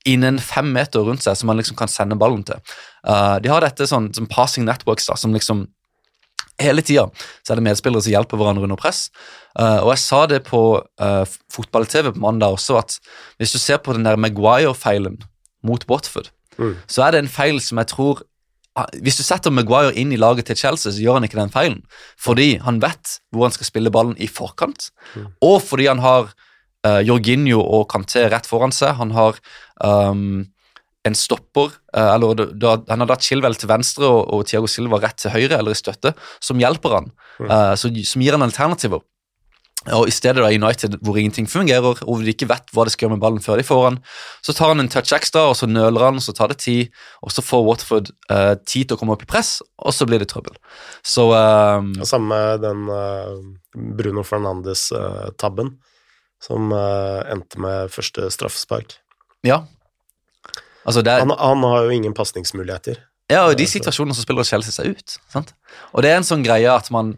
[0.07, 2.59] innen fem meter rundt seg som man liksom kan sende ballen til.
[3.07, 5.67] Uh, de har dette sånn som passing networks, da, som liksom
[6.59, 7.05] Hele tida
[7.47, 9.05] så er det medspillere som hjelper hverandre under press.
[9.55, 10.59] Uh, og jeg sa det på
[10.99, 11.21] uh,
[11.55, 12.97] fotball-TV på mandag også, at
[13.39, 15.21] hvis du ser på den der Maguire-feilen
[15.63, 16.27] mot Watford,
[16.59, 16.73] Mm.
[16.91, 18.17] så er det en feil som jeg tror
[18.75, 21.53] ah, Hvis du setter Maguire inn i laget til Chelsea, så gjør han ikke den
[21.53, 21.77] feilen.
[22.19, 25.29] Fordi han vet hvor han skal spille ballen i forkant, Mm.
[25.41, 26.33] og fordi han har
[26.87, 28.95] uh, Jorginho og Canté rett foran seg.
[28.99, 29.39] Han har
[29.83, 30.45] um,
[31.07, 35.01] en stopper, uh, eller da, han har da Chilwell til venstre og, og Thiago Silva
[35.03, 37.13] rett til høyre, eller i støtte, som hjelper han,
[37.45, 39.03] uh, som, som gir han alternativer.
[39.95, 42.91] Og I stedet da United, hvor ingenting fungerer, og hvor de ikke vet hva de
[42.91, 43.99] skal gjøre med ballen før de får han,
[44.43, 46.89] så tar han en touch ekstra, og så nøler han, og så tar det tid,
[47.23, 50.19] og så får Watford uh, tid til å komme opp i press, og så blir
[50.19, 50.57] det trøbbel.
[50.99, 53.39] Så eh, Og samme den uh,
[53.95, 55.77] Bruno Fernandes-tabben,
[56.43, 58.97] som eh, endte med første straffespark.
[59.43, 59.63] ja.
[60.87, 62.95] Altså er, Han, han har jo ingen pasningsmuligheter.
[63.29, 65.17] Ja, og i de situasjonene så spiller Chelsea seg ut.
[65.29, 65.51] Sant?
[65.93, 67.11] Og det er en sånn greie at man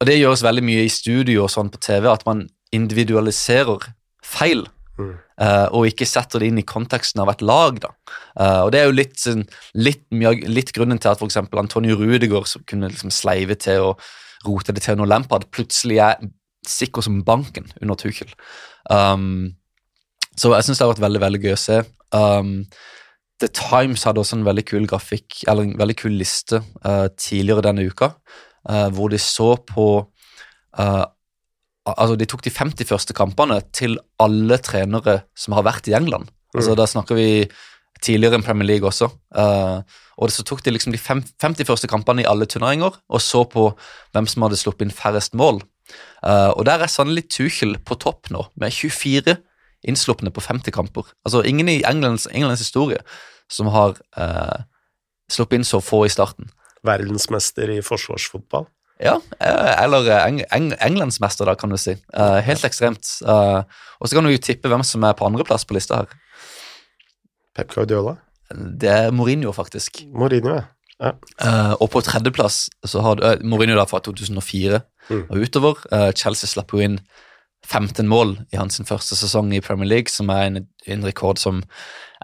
[0.00, 3.84] Og det gjøres veldig mye i studio og sånn på TV, at man individualiserer
[4.24, 4.64] feil.
[4.98, 5.12] Mm.
[5.42, 7.78] eh, og ikke setter det inn i konteksten av et lag.
[7.82, 7.88] da.
[8.40, 12.46] Eh, og Det er jo litt, sånn- litt, litt grunnen til at eksempel Antonio Rudegaard
[12.66, 14.00] kunne liksom sleive til og
[14.46, 16.16] rote det til når Lampard plutselig er
[16.70, 18.30] sikker som banken under Tuchel.
[18.90, 19.54] Um,
[20.36, 21.80] så jeg syns det har vært veldig veldig gøy å se.
[22.14, 22.54] Um,
[23.42, 27.66] The Times hadde også en veldig kul grafikk, eller en veldig kul liste uh, tidligere
[27.66, 28.12] denne uka,
[28.70, 29.88] uh, hvor de så på
[30.78, 31.04] uh,
[31.84, 36.30] Altså, de tok de 50 første kampene til alle trenere som har vært i England.
[36.56, 36.78] Altså, Mm.
[36.80, 37.26] Da snakker vi
[38.04, 39.10] tidligere enn Premier League også.
[39.34, 39.80] Eh,
[40.14, 43.44] og så tok de liksom de fem, 50 første kampene i alle turneringer og så
[43.50, 43.70] på
[44.14, 45.62] hvem som hadde sluppet inn færrest mål.
[46.24, 49.36] Eh, og der er sannelig Tuchel på topp nå, med 24
[49.84, 51.10] innslupne på 50 kamper.
[51.26, 53.02] Altså ingen i Englands, Englands historie
[53.52, 54.62] som har eh,
[55.30, 56.48] sluppet inn så få i starten.
[56.84, 58.66] Verdensmester i forsvarsfotball.
[59.02, 61.96] Ja, eh, eller eng, eng, englandsmester, da, kan du si.
[62.14, 63.08] Uh, helt ekstremt.
[63.26, 63.66] Uh,
[63.98, 66.14] og så kan du jo tippe hvem som er på andreplass på lista her.
[67.54, 68.16] Pep Guardiola.
[68.54, 70.04] Det er Mourinho, faktisk.
[70.14, 71.10] Mourinho, ja.
[71.42, 74.78] Uh, og på tredjeplass så har du Mourinho da fra 2004
[75.10, 75.26] Mm.
[75.28, 75.84] og utover.
[75.92, 76.98] Eh, Chelsea slapp jo inn
[77.64, 81.62] 15 mål i hans første sesong i Premier League, som er en, en rekord som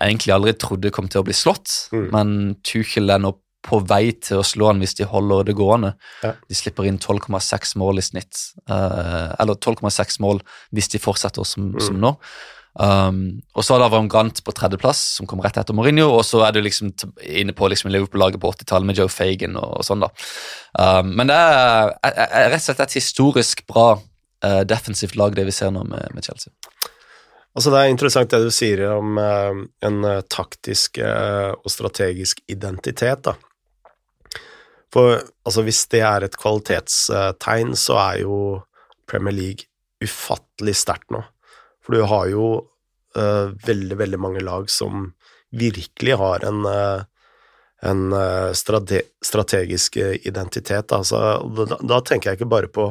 [0.01, 1.89] jeg egentlig aldri trodde kom til å bli slått.
[1.93, 2.11] Mm.
[2.13, 5.95] Men Tuchel er nå på vei til å slå han hvis de holder det gående.
[6.25, 6.33] Ja.
[6.49, 8.39] De slipper inn 12,6 mål i snitt,
[8.69, 10.41] eh, eller 12,6 mål
[10.73, 11.81] hvis de fortsetter som, Mm.
[11.85, 12.15] som nå.
[12.79, 16.09] Um, og så er det Avram på tredjeplass, som kommer rett etter Mourinho.
[16.15, 16.93] Og så er du liksom
[17.27, 20.11] inne på liksom Liverpool-laget på 80-tallet med Joe Fagan og, og sånn, da.
[20.79, 25.35] Um, men det er, er, er rett og slett et historisk bra uh, defensivt lag,
[25.37, 26.55] det vi ser nå med, med Chelsea.
[27.51, 33.27] Altså Det er interessant det du sier om uh, en uh, taktisk og strategisk identitet.
[33.27, 33.35] da.
[34.91, 38.39] For altså, hvis det er et kvalitetstegn, så er jo
[39.11, 39.69] Premier League
[40.03, 41.21] ufattelig sterkt nå.
[41.91, 42.45] For du har jo
[43.19, 45.09] uh, veldig, veldig mange lag som
[45.51, 47.03] virkelig har en, uh,
[47.83, 50.93] en eh, strate strategisk identitet.
[50.95, 51.19] Altså,
[51.67, 52.85] da, da tenker jeg ikke bare på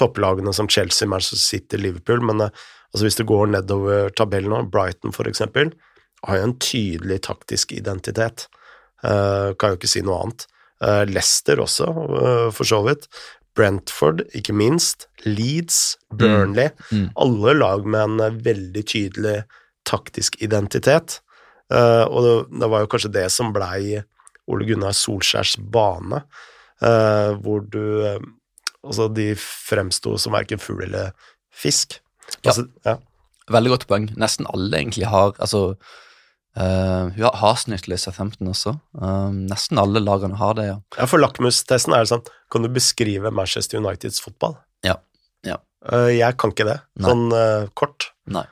[0.00, 5.12] topplagene som Chelsea, Manchester City, Liverpool, men altså hvis du går nedover tabellen nå, Brighton
[5.12, 5.74] for eksempel,
[6.24, 8.46] har jo en tydelig taktisk identitet.
[9.02, 10.46] Kan jo ikke si noe annet.
[11.10, 11.90] Leicester også,
[12.54, 13.10] for så vidt.
[13.56, 15.08] Brentford, ikke minst.
[15.24, 16.70] Leeds, Burnley.
[16.90, 17.08] Mm.
[17.20, 19.40] Alle lag med en eh, veldig tydelig
[19.88, 21.20] taktisk identitet.
[21.70, 24.00] Uh, og det, det var jo kanskje det som blei
[24.50, 26.18] Ole Gunnar Solskjærs bane,
[26.82, 28.18] uh, hvor du uh,
[28.80, 31.10] Altså, de fremsto som verken fugl eller
[31.52, 31.98] fisk.
[32.40, 32.48] Ja.
[32.48, 32.94] Altså, ja.
[33.52, 34.06] Veldig godt poeng.
[34.16, 35.74] Nesten alle egentlig har altså
[36.56, 38.76] eh, Hun har Hasenhyttel i Southampton også.
[38.96, 40.78] Uh, nesten alle lagene har det, ja.
[40.98, 44.56] Ja, for lakmustesten er det sånn Kan du beskrive Manchester Uniteds fotball?
[44.86, 44.96] Ja,
[45.46, 45.60] ja.
[45.86, 47.08] Uh, jeg kan ikke det, Nei.
[47.10, 48.10] sånn kort.
[48.30, 48.46] Nei.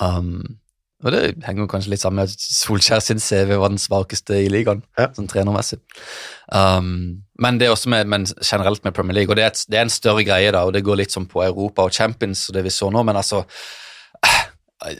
[0.00, 0.58] Um,
[1.00, 4.50] og det henger kanskje litt sammen med at Solskjær sin CV var den svakeste i
[4.52, 5.06] ligaen, Ja.
[5.16, 5.78] sånn trenermessig.
[6.52, 9.64] Um, men det er også med, men generelt med Premier League, og det er, et,
[9.70, 12.48] det er en større greie, da, og det går litt sånn på Europa og Champions
[12.50, 13.46] og det vi så nå, men altså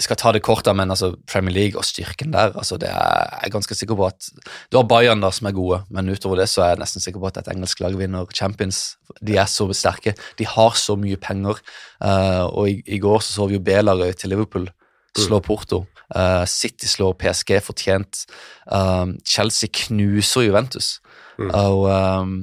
[0.04, 3.48] skal ta det kort, men altså, Premier League og styrken der altså, det er Jeg
[3.48, 4.28] er ganske sikker på at
[4.72, 7.20] Du har Bayern da, som er gode, men utover det så er jeg nesten sikker
[7.20, 8.98] på at et engelsk lag vinner Champions.
[9.24, 10.14] De er så sterke.
[10.38, 11.60] De har så mye penger.
[12.00, 14.68] Uh, og i, i, går så så vi jo B-laget til Liverpool
[15.16, 15.44] slå mm.
[15.46, 15.84] Porto.
[16.14, 18.26] Uh, City slår PSG fortjent.
[18.70, 20.98] Uh, Chelsea knuser Juventus.
[21.38, 21.50] Mm.
[21.50, 22.34] Og, um,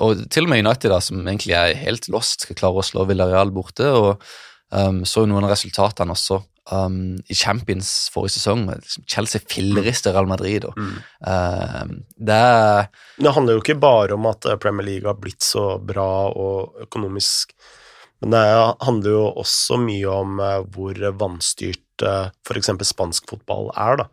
[0.00, 3.04] og, til og med United, da, som egentlig er helt lost, skal klare å slå
[3.10, 3.90] Villarreal borte.
[3.92, 4.24] og
[4.70, 8.66] um, Så noen av resultatene også um, i Champions forrige sesong.
[8.70, 10.66] Liksom Chelsea fillerister Real Madrid.
[10.68, 10.98] Og, mm.
[11.26, 12.42] uh, det,
[13.18, 17.56] det handler jo ikke bare om at Premier League har blitt så bra og økonomisk,
[18.22, 18.44] men det
[18.86, 22.70] handler jo også mye om uh, hvor vanstyrt uh, f.eks.
[22.92, 24.04] spansk fotball er.
[24.04, 24.08] da.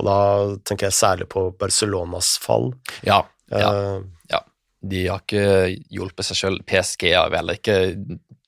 [0.00, 0.18] Og da
[0.66, 2.72] tenker jeg særlig på Barcelonas fall.
[3.06, 4.00] Ja, ja,
[4.32, 4.40] ja.
[4.82, 6.56] De har ikke hjulpet seg sjøl.
[6.66, 7.76] PSG er vel ikke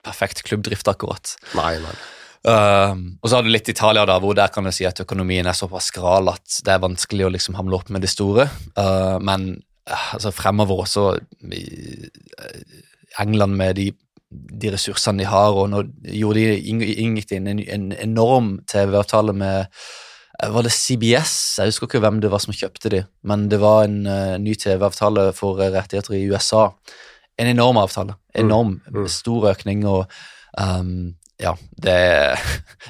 [0.04, 1.36] perfekt klubbdrift, akkurat.
[1.54, 1.94] Nei, nei.
[2.44, 5.46] Uh, og så har du litt Italia, da, hvor der kan du si at økonomien
[5.48, 8.50] er såpass skral at det er vanskelig å liksom hamle opp med det store.
[8.76, 9.54] Uh, men
[9.88, 11.06] uh, altså fremover også
[11.48, 11.64] i
[13.22, 13.88] England med de,
[14.28, 16.76] de, ressursene de har, og nå gjorde de
[17.06, 19.72] inngikk inn en, en enorm TV-avtale med
[20.50, 21.32] var det CBS?
[21.62, 24.00] Jeg husker ikke hvem det var som kjøpte de, men det var en
[24.42, 26.64] ny TV-avtale for rettigheter i USA.
[27.38, 28.16] En enorm avtale.
[28.34, 28.98] Enorm, mm.
[28.98, 29.06] mm.
[29.14, 29.86] stor økning.
[29.86, 30.10] og
[30.58, 32.38] um, ja, det,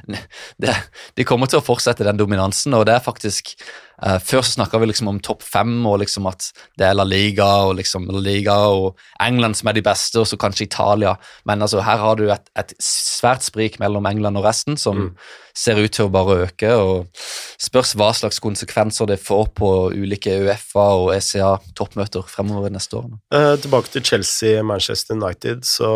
[0.57, 0.77] det,
[1.15, 3.55] De kommer til å fortsette den dominansen, og det er faktisk
[4.03, 7.07] uh, Før så snakka vi liksom om topp fem, og liksom at det er La
[7.09, 11.15] Liga og liksom La Liga og England som er de beste, og så kanskje Italia.
[11.49, 15.25] Men altså, her har du et, et svært sprik mellom England og resten, som mm.
[15.57, 16.75] ser ut til å bare øke.
[16.77, 17.25] og
[17.65, 23.09] Spørs hva slags konsekvenser det får på ulike Uefa og ECA-toppmøter fremover neste år.
[23.33, 25.95] Uh, tilbake til Chelsea-Manchester United, så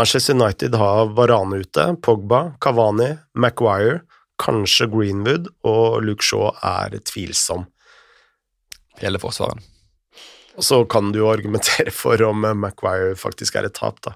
[0.00, 4.00] Manchester United har Varane ute, Pogba, Cavani, Maguire,
[4.40, 7.66] kanskje Greenwood, og Luke Shaw er tvilsom.
[9.02, 9.60] Hele forsvaren.
[10.56, 14.14] Og så kan du jo argumentere for om Maguire faktisk er et tap, da.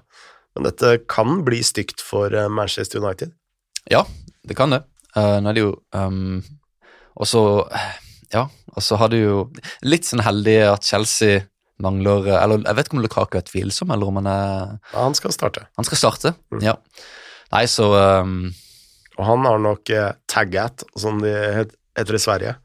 [0.57, 3.37] Men dette kan bli stygt for eh, Manchester United.
[3.85, 4.07] Ja,
[4.41, 4.81] det kan det.
[5.13, 6.41] Uh, nå er det jo um,
[7.13, 7.41] Og så
[8.33, 9.37] Ja, og så har du jo
[9.85, 11.45] litt sånn heldig at Chelsea
[11.83, 15.33] mangler Eller jeg vet ikke om Lukaku er tvilsom, eller om han er han skal
[15.35, 15.65] starte.
[15.79, 16.61] Han skal starte, mm.
[16.63, 16.75] ja.
[17.53, 17.89] Nei, så
[18.23, 18.51] um...
[19.15, 22.55] Og han har nok eh, tagget, som de heter i Sverige,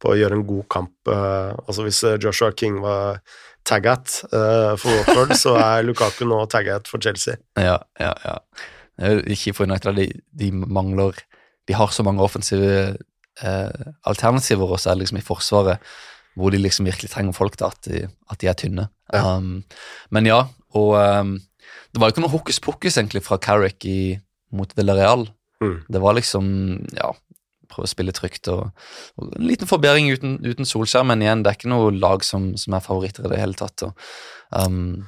[0.00, 0.94] på å gjøre en god kamp.
[1.04, 3.20] Uh, altså hvis eh, Joshua King var
[3.68, 7.36] tagget uh, for Watford, så er Lukaku nå tagget for Chelsea.
[7.68, 8.38] Ja, ja, ja.
[9.28, 11.16] Ikke for United, de, de mangler
[11.68, 12.96] De har så mange offensive
[13.40, 15.92] eh, alternativer også liksom i Forsvaret
[16.40, 18.88] hvor de liksom virkelig trenger folk, da, at de, at de er tynne.
[19.12, 19.36] Ja.
[19.36, 19.62] Um,
[20.14, 20.42] men ja,
[20.78, 21.36] og um,
[21.90, 24.16] det var jo ikke noe hokus pokus egentlig fra Carrick i,
[24.54, 25.26] mot Villarreal.
[25.62, 25.76] Mm.
[25.92, 26.46] Det var liksom
[26.96, 27.10] ja,
[27.70, 28.70] prøve å spille trygt og,
[29.20, 32.52] og en liten forbedring uten, uten Solskjær, men igjen, det er ikke noe lag som,
[32.60, 33.86] som er favoritter i det hele tatt.
[33.86, 34.06] Og,
[34.54, 35.02] um,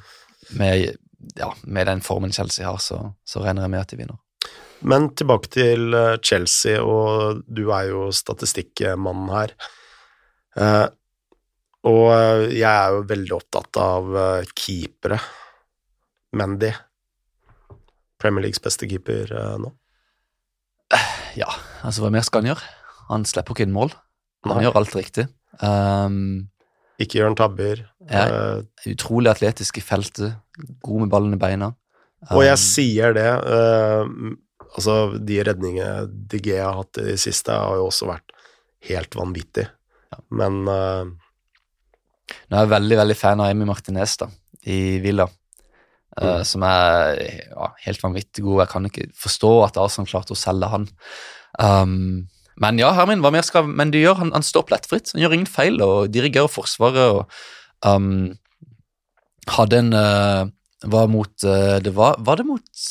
[0.59, 0.97] med,
[1.39, 4.19] ja, med, den formen Chelsea har, så, så regner jeg med at de vinner.
[4.83, 9.55] Men tilbake til uh, Chelsea, og du er jo statistikkmannen her.
[10.59, 10.87] Uh,
[11.89, 15.19] og eh, jeg er jo veldig opptatt av eh, keepere.
[16.39, 16.71] Mendy.
[18.21, 19.73] Premier Leagues beste keeper eh, nå.
[21.33, 21.49] Ja,
[21.81, 22.71] altså hva mer skal han gjøre?
[23.09, 23.91] Han slipper ikke inn mål.
[24.45, 24.65] Han Nei.
[24.67, 25.25] gjør alt riktig.
[25.63, 26.45] Um,
[27.01, 27.81] ikke gjør han tabber.
[28.05, 28.25] Ja,
[28.89, 30.37] utrolig atletisk i feltet.
[30.85, 31.71] God med ballen i beina.
[32.21, 34.05] Um, og jeg um, sier det uh,
[34.73, 38.31] Altså, de redningene DG har hatt i det siste, har jo også vært
[38.87, 39.67] helt vanvittig.
[40.13, 40.21] Ja.
[40.39, 41.11] Men uh,
[42.31, 44.29] nå er jeg veldig veldig fan av Amy Martinez da,
[44.69, 45.27] i Villa.
[46.13, 46.29] Eh, mm.
[46.29, 48.63] Uh, som er ja, helt vanvittig god.
[48.63, 50.87] Jeg kan ikke forstå at Arsenal klarte å selge han.
[51.59, 52.29] Um,
[52.61, 55.13] men ja, Hermin, hva mer skal Men du gjør, han, han står plettfritt.
[55.13, 57.17] Han gjør ingen feil og dirigerer Forsvaret.
[57.17, 58.35] og um,
[59.49, 60.45] Hadde en uh,
[60.85, 62.85] Var mot uh, det var, var det mot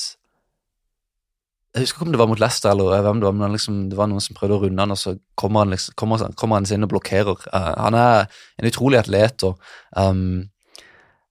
[1.72, 3.96] jeg husker ikke om det var mot Leicester eller hvem det var, men liksom, det
[3.96, 6.68] var noen som prøvde å runde han, og så kommer han, liksom, kommer, kommer han
[6.68, 7.46] inn og blokkerer.
[7.48, 8.26] Uh, han er
[8.60, 9.56] en utrolig atlet og
[9.96, 10.42] um,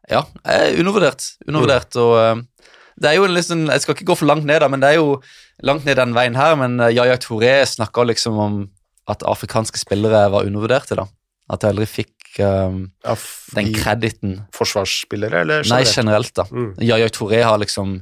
[0.10, 1.28] Ja, er undervurdert.
[1.46, 1.98] Undervurdert.
[2.02, 4.70] Og uh, det er jo en liksom, Jeg skal ikke gå for langt ned, da,
[4.72, 5.20] men det er jo
[5.62, 6.58] langt ned den veien her.
[6.60, 8.58] Men uh, Yaya Touré snakka liksom om
[9.12, 10.98] at afrikanske spillere var undervurderte.
[10.98, 11.06] da.
[11.54, 13.16] At jeg aldri fikk um, ja,
[13.60, 14.39] den krediten.
[14.58, 15.76] Forsvarsspillere, eller generelt?
[15.78, 16.48] Nei, generelt, da.
[16.50, 16.74] Mm.
[16.82, 18.00] Yaya Touré har liksom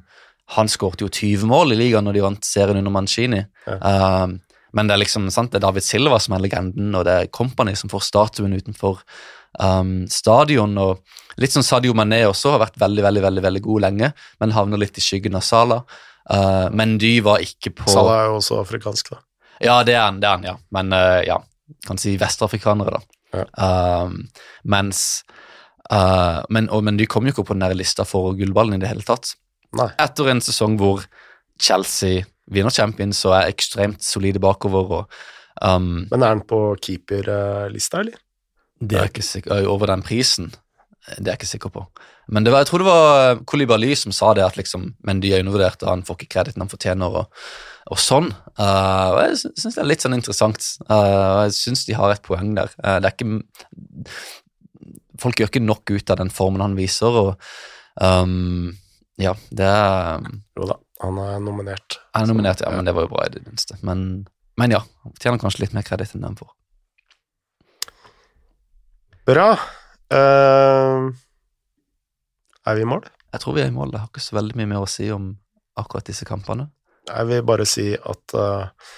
[0.55, 3.43] han skåret jo 20 mål i ligaen når de vant serien under Mancini.
[3.67, 3.77] Ja.
[4.25, 4.39] Um,
[4.73, 7.31] men det er liksom sant, det er David Silva som er legenden, og det er
[7.33, 9.01] Company som får statuen utenfor
[9.61, 10.75] um, stadion.
[10.77, 14.55] og Litt som Sadio Mané også har vært veldig veldig, veldig, veldig god lenge, men
[14.57, 15.81] havner litt i skyggen av Sala.
[16.29, 19.23] Uh, men Dy var ikke på Salah er jo også afrikansk, da.
[19.59, 20.55] Ja, det er han, det er han, ja.
[20.75, 21.39] Men uh, ja,
[21.87, 23.17] kan si vestafrikanere, da.
[23.29, 23.45] Ja.
[24.05, 24.23] Um,
[24.69, 25.21] mens
[25.91, 28.81] uh, men, og, men de kom jo ikke på den der lista for gullballen i
[28.81, 29.33] det hele tatt.
[29.77, 29.89] Nei.
[30.01, 31.03] Etter en sesong hvor
[31.61, 35.19] Chelsea vinner Champions og er ekstremt solide bakover og
[35.61, 38.17] um, Men er han på keeperlista, eller?
[38.79, 40.53] Det er jeg ikke sikker over den prisen.
[41.17, 41.83] Det er jeg ikke sikker på.
[42.29, 45.33] Men det var, jeg tror det var Kolibali som sa det, at liksom, men de
[45.33, 47.47] er undervurdert, og han får ikke krediten han fortjener, og,
[47.89, 48.29] og sånn.
[48.53, 50.67] Uh, og Jeg syns det er litt sånn interessant.
[50.85, 52.71] Uh, jeg syns de har et poeng der.
[52.83, 54.19] Uh, det er ikke
[55.19, 57.49] Folk gjør ikke nok ut av den formen han viser, og
[57.99, 58.69] um,
[59.19, 60.23] ja, det er
[60.57, 61.99] Jo da, han er nominert.
[62.15, 63.77] Han er nominert, ja, men det var jo bra i det minste.
[63.85, 64.05] Men,
[64.59, 66.51] men ja, han fortjener kanskje litt mer kreditt enn den får.
[69.29, 69.51] Bra.
[70.09, 71.11] Uh,
[72.65, 73.05] er vi i mål?
[73.29, 73.93] Jeg tror vi er i mål.
[73.93, 75.31] Det har ikke så veldig mye mer å si om
[75.79, 76.69] akkurat disse kampene.
[77.09, 78.89] Jeg vil bare si at uh,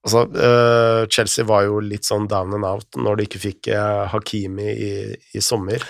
[0.00, 4.06] Altså, uh, Chelsea var jo litt sånn down and out når de ikke fikk uh,
[4.08, 4.92] Hakimi i,
[5.36, 5.84] i sommer.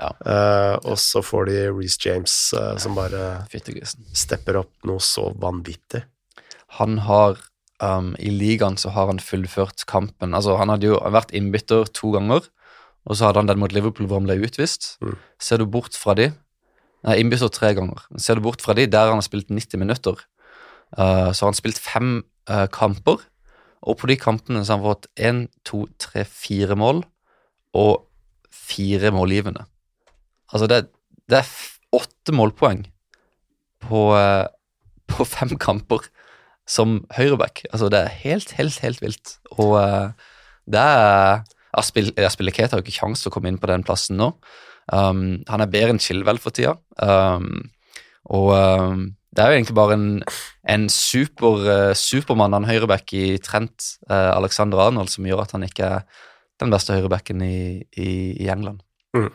[0.00, 0.14] Ja.
[0.80, 2.32] og så får de Reece James
[2.80, 3.42] som bare
[4.16, 6.00] stepper opp noe så vanvittig.
[6.78, 7.36] Han har
[7.82, 10.34] um, I ligaen så har han fullført kampen.
[10.34, 12.46] Altså, han hadde jo vært innbytter to ganger,
[13.08, 14.94] og så hadde han den mot Liverpool hvor han ble utvist.
[15.02, 15.16] Mm.
[15.40, 16.32] Ser du bort fra de
[17.00, 18.02] Nei, innbytter tre ganger.
[18.20, 20.18] Ser du bort fra de der han har spilt 90 minutter,
[20.98, 22.10] uh, så har han spilt fem
[22.50, 23.22] uh, kamper,
[23.80, 27.00] og på de kampene så har han fått én, to, tre, fire mål
[27.72, 28.02] og
[28.52, 29.64] fire målgivende.
[30.50, 30.80] Altså, det,
[31.30, 31.52] det er
[31.96, 32.84] åtte målpoeng
[33.86, 34.46] på, uh,
[35.10, 36.08] på fem kamper
[36.70, 37.64] som høyreback.
[37.72, 39.38] Altså, det er helt, helt, helt vilt.
[39.58, 39.74] Og
[40.70, 41.40] det er
[41.78, 44.32] Aspil, Aspileketa har jo ikke kjangs til å komme inn på den plassen nå.
[44.90, 46.74] Um, han er bedre enn Chilwell for tida.
[46.98, 47.70] Um,
[48.30, 50.08] og um, det er jo egentlig bare en,
[50.74, 55.66] en super, uh, supermann, han høyreback i Trent, uh, Alexander Arnold, som gjør at han
[55.66, 56.26] ikke er
[56.60, 58.10] den beste høyrebacken i, i,
[58.42, 58.82] i England.
[59.16, 59.30] Mm.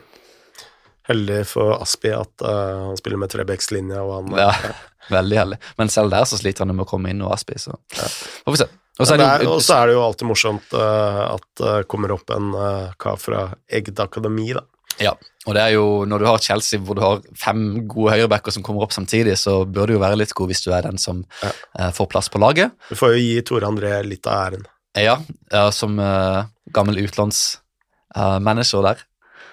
[1.08, 4.00] Heldig for Aspi at uh, han spiller med Trebecks-linja.
[4.02, 4.50] han Ja,
[5.16, 5.58] veldig heldig.
[5.78, 8.08] Men selv der så sliter han med å komme inn og Aspi, så Ja.
[8.46, 8.68] får vi se.
[8.98, 12.30] Og så er det jo- er, det jo alltid morsomt uh, at det kommer opp
[12.32, 14.62] en uh, kar fra Egd akademi, da.
[14.98, 15.10] Ja,
[15.46, 18.62] og det er jo når du har Chelsea hvor du har fem gode høyrebacker som
[18.64, 21.20] kommer opp samtidig, så bør du jo være litt god hvis du er den som
[21.42, 21.50] Ja.
[21.78, 22.72] uh, får plass på laget.
[22.88, 24.64] Du får jo gi Tore André litt av æren.
[24.96, 25.18] Ja,
[25.52, 29.02] ja som eh, gammel utenlandsmanager der.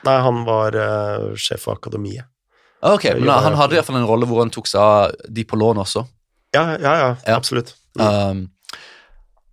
[0.04, 2.26] Nei, han var uh, sjef for akademiet.
[2.84, 5.46] Ah, Ok, men da, han hadde iallfall en rolle hvor han tok seg av de
[5.48, 6.04] på lån også.
[6.54, 7.36] Ja, ja, ja, Ja.
[7.38, 7.72] absolutt.
[7.96, 8.50] Um,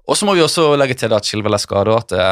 [0.09, 2.24] og så må vi også legge til at Chilwell er skada, at det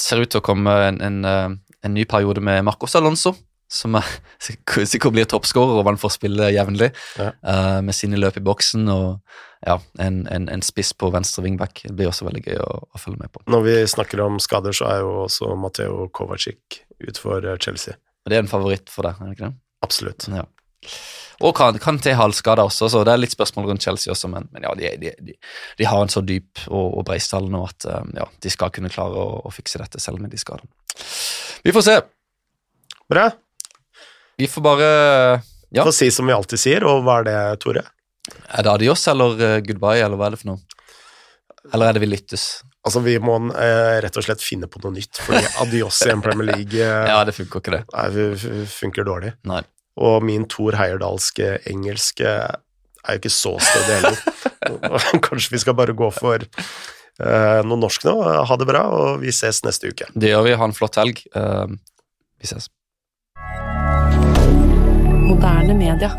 [0.00, 1.50] ser ut til å komme en, en, eh,
[1.84, 3.34] en ny periode med Marcos Alonso,
[3.68, 4.06] som er,
[4.40, 7.32] sikkert blir toppskårer og han får spille jevnlig Ja.
[7.44, 9.20] uh, med sine løp i boksen og
[9.66, 11.82] ja, en, en, en spiss på venstre wingback.
[11.84, 13.42] Det blir også veldig gøy å, å følge med på.
[13.50, 17.96] Når vi snakker om skader, så er jo også Matteo Kovacic ut for uh, Chelsea.
[18.24, 19.58] Og Det er en favoritt for deg, er det ikke det?
[19.86, 20.26] Absolutt.
[20.32, 20.46] Ja.
[21.44, 24.46] Og kan, kan til halvskade også, så det er litt spørsmål rundt Chelsea også, men,
[24.54, 25.34] men ja, de, de, de,
[25.76, 28.72] de har en så dyp og, og bred stall nå at um, ja, de skal
[28.72, 30.72] kunne klare å, å fikse dette selv med de skadene.
[31.66, 31.98] Vi får se.
[33.12, 33.28] Bra.
[34.40, 34.88] Vi får bare
[35.74, 35.82] Ja.
[35.84, 37.82] Få si som vi alltid sier, og hva er det, Tore?
[38.48, 40.80] Er det adios eller uh, goodbye, eller hva er det for noe?
[41.74, 42.46] Eller er det vi lyttes?
[42.86, 46.20] Altså, vi må eh, rett og slett finne på noe nytt, fordi adios i en
[46.22, 47.82] Premier League eh, Ja, det funker ikke, det.
[47.90, 49.32] nei, f- funker dårlig.
[49.50, 49.62] Nei.
[49.98, 55.18] Og min Thor Heyerdalske engelske er jo ikke så stødig heller.
[55.26, 58.14] Kanskje vi skal bare gå for eh, noe norsk nå.
[58.50, 60.06] Ha det bra, og vi ses neste uke.
[60.14, 60.54] Det gjør vi.
[60.60, 61.22] Ha en flott helg.
[61.34, 61.66] Uh,
[62.42, 62.68] vi ses.
[65.26, 66.10] Moderne media.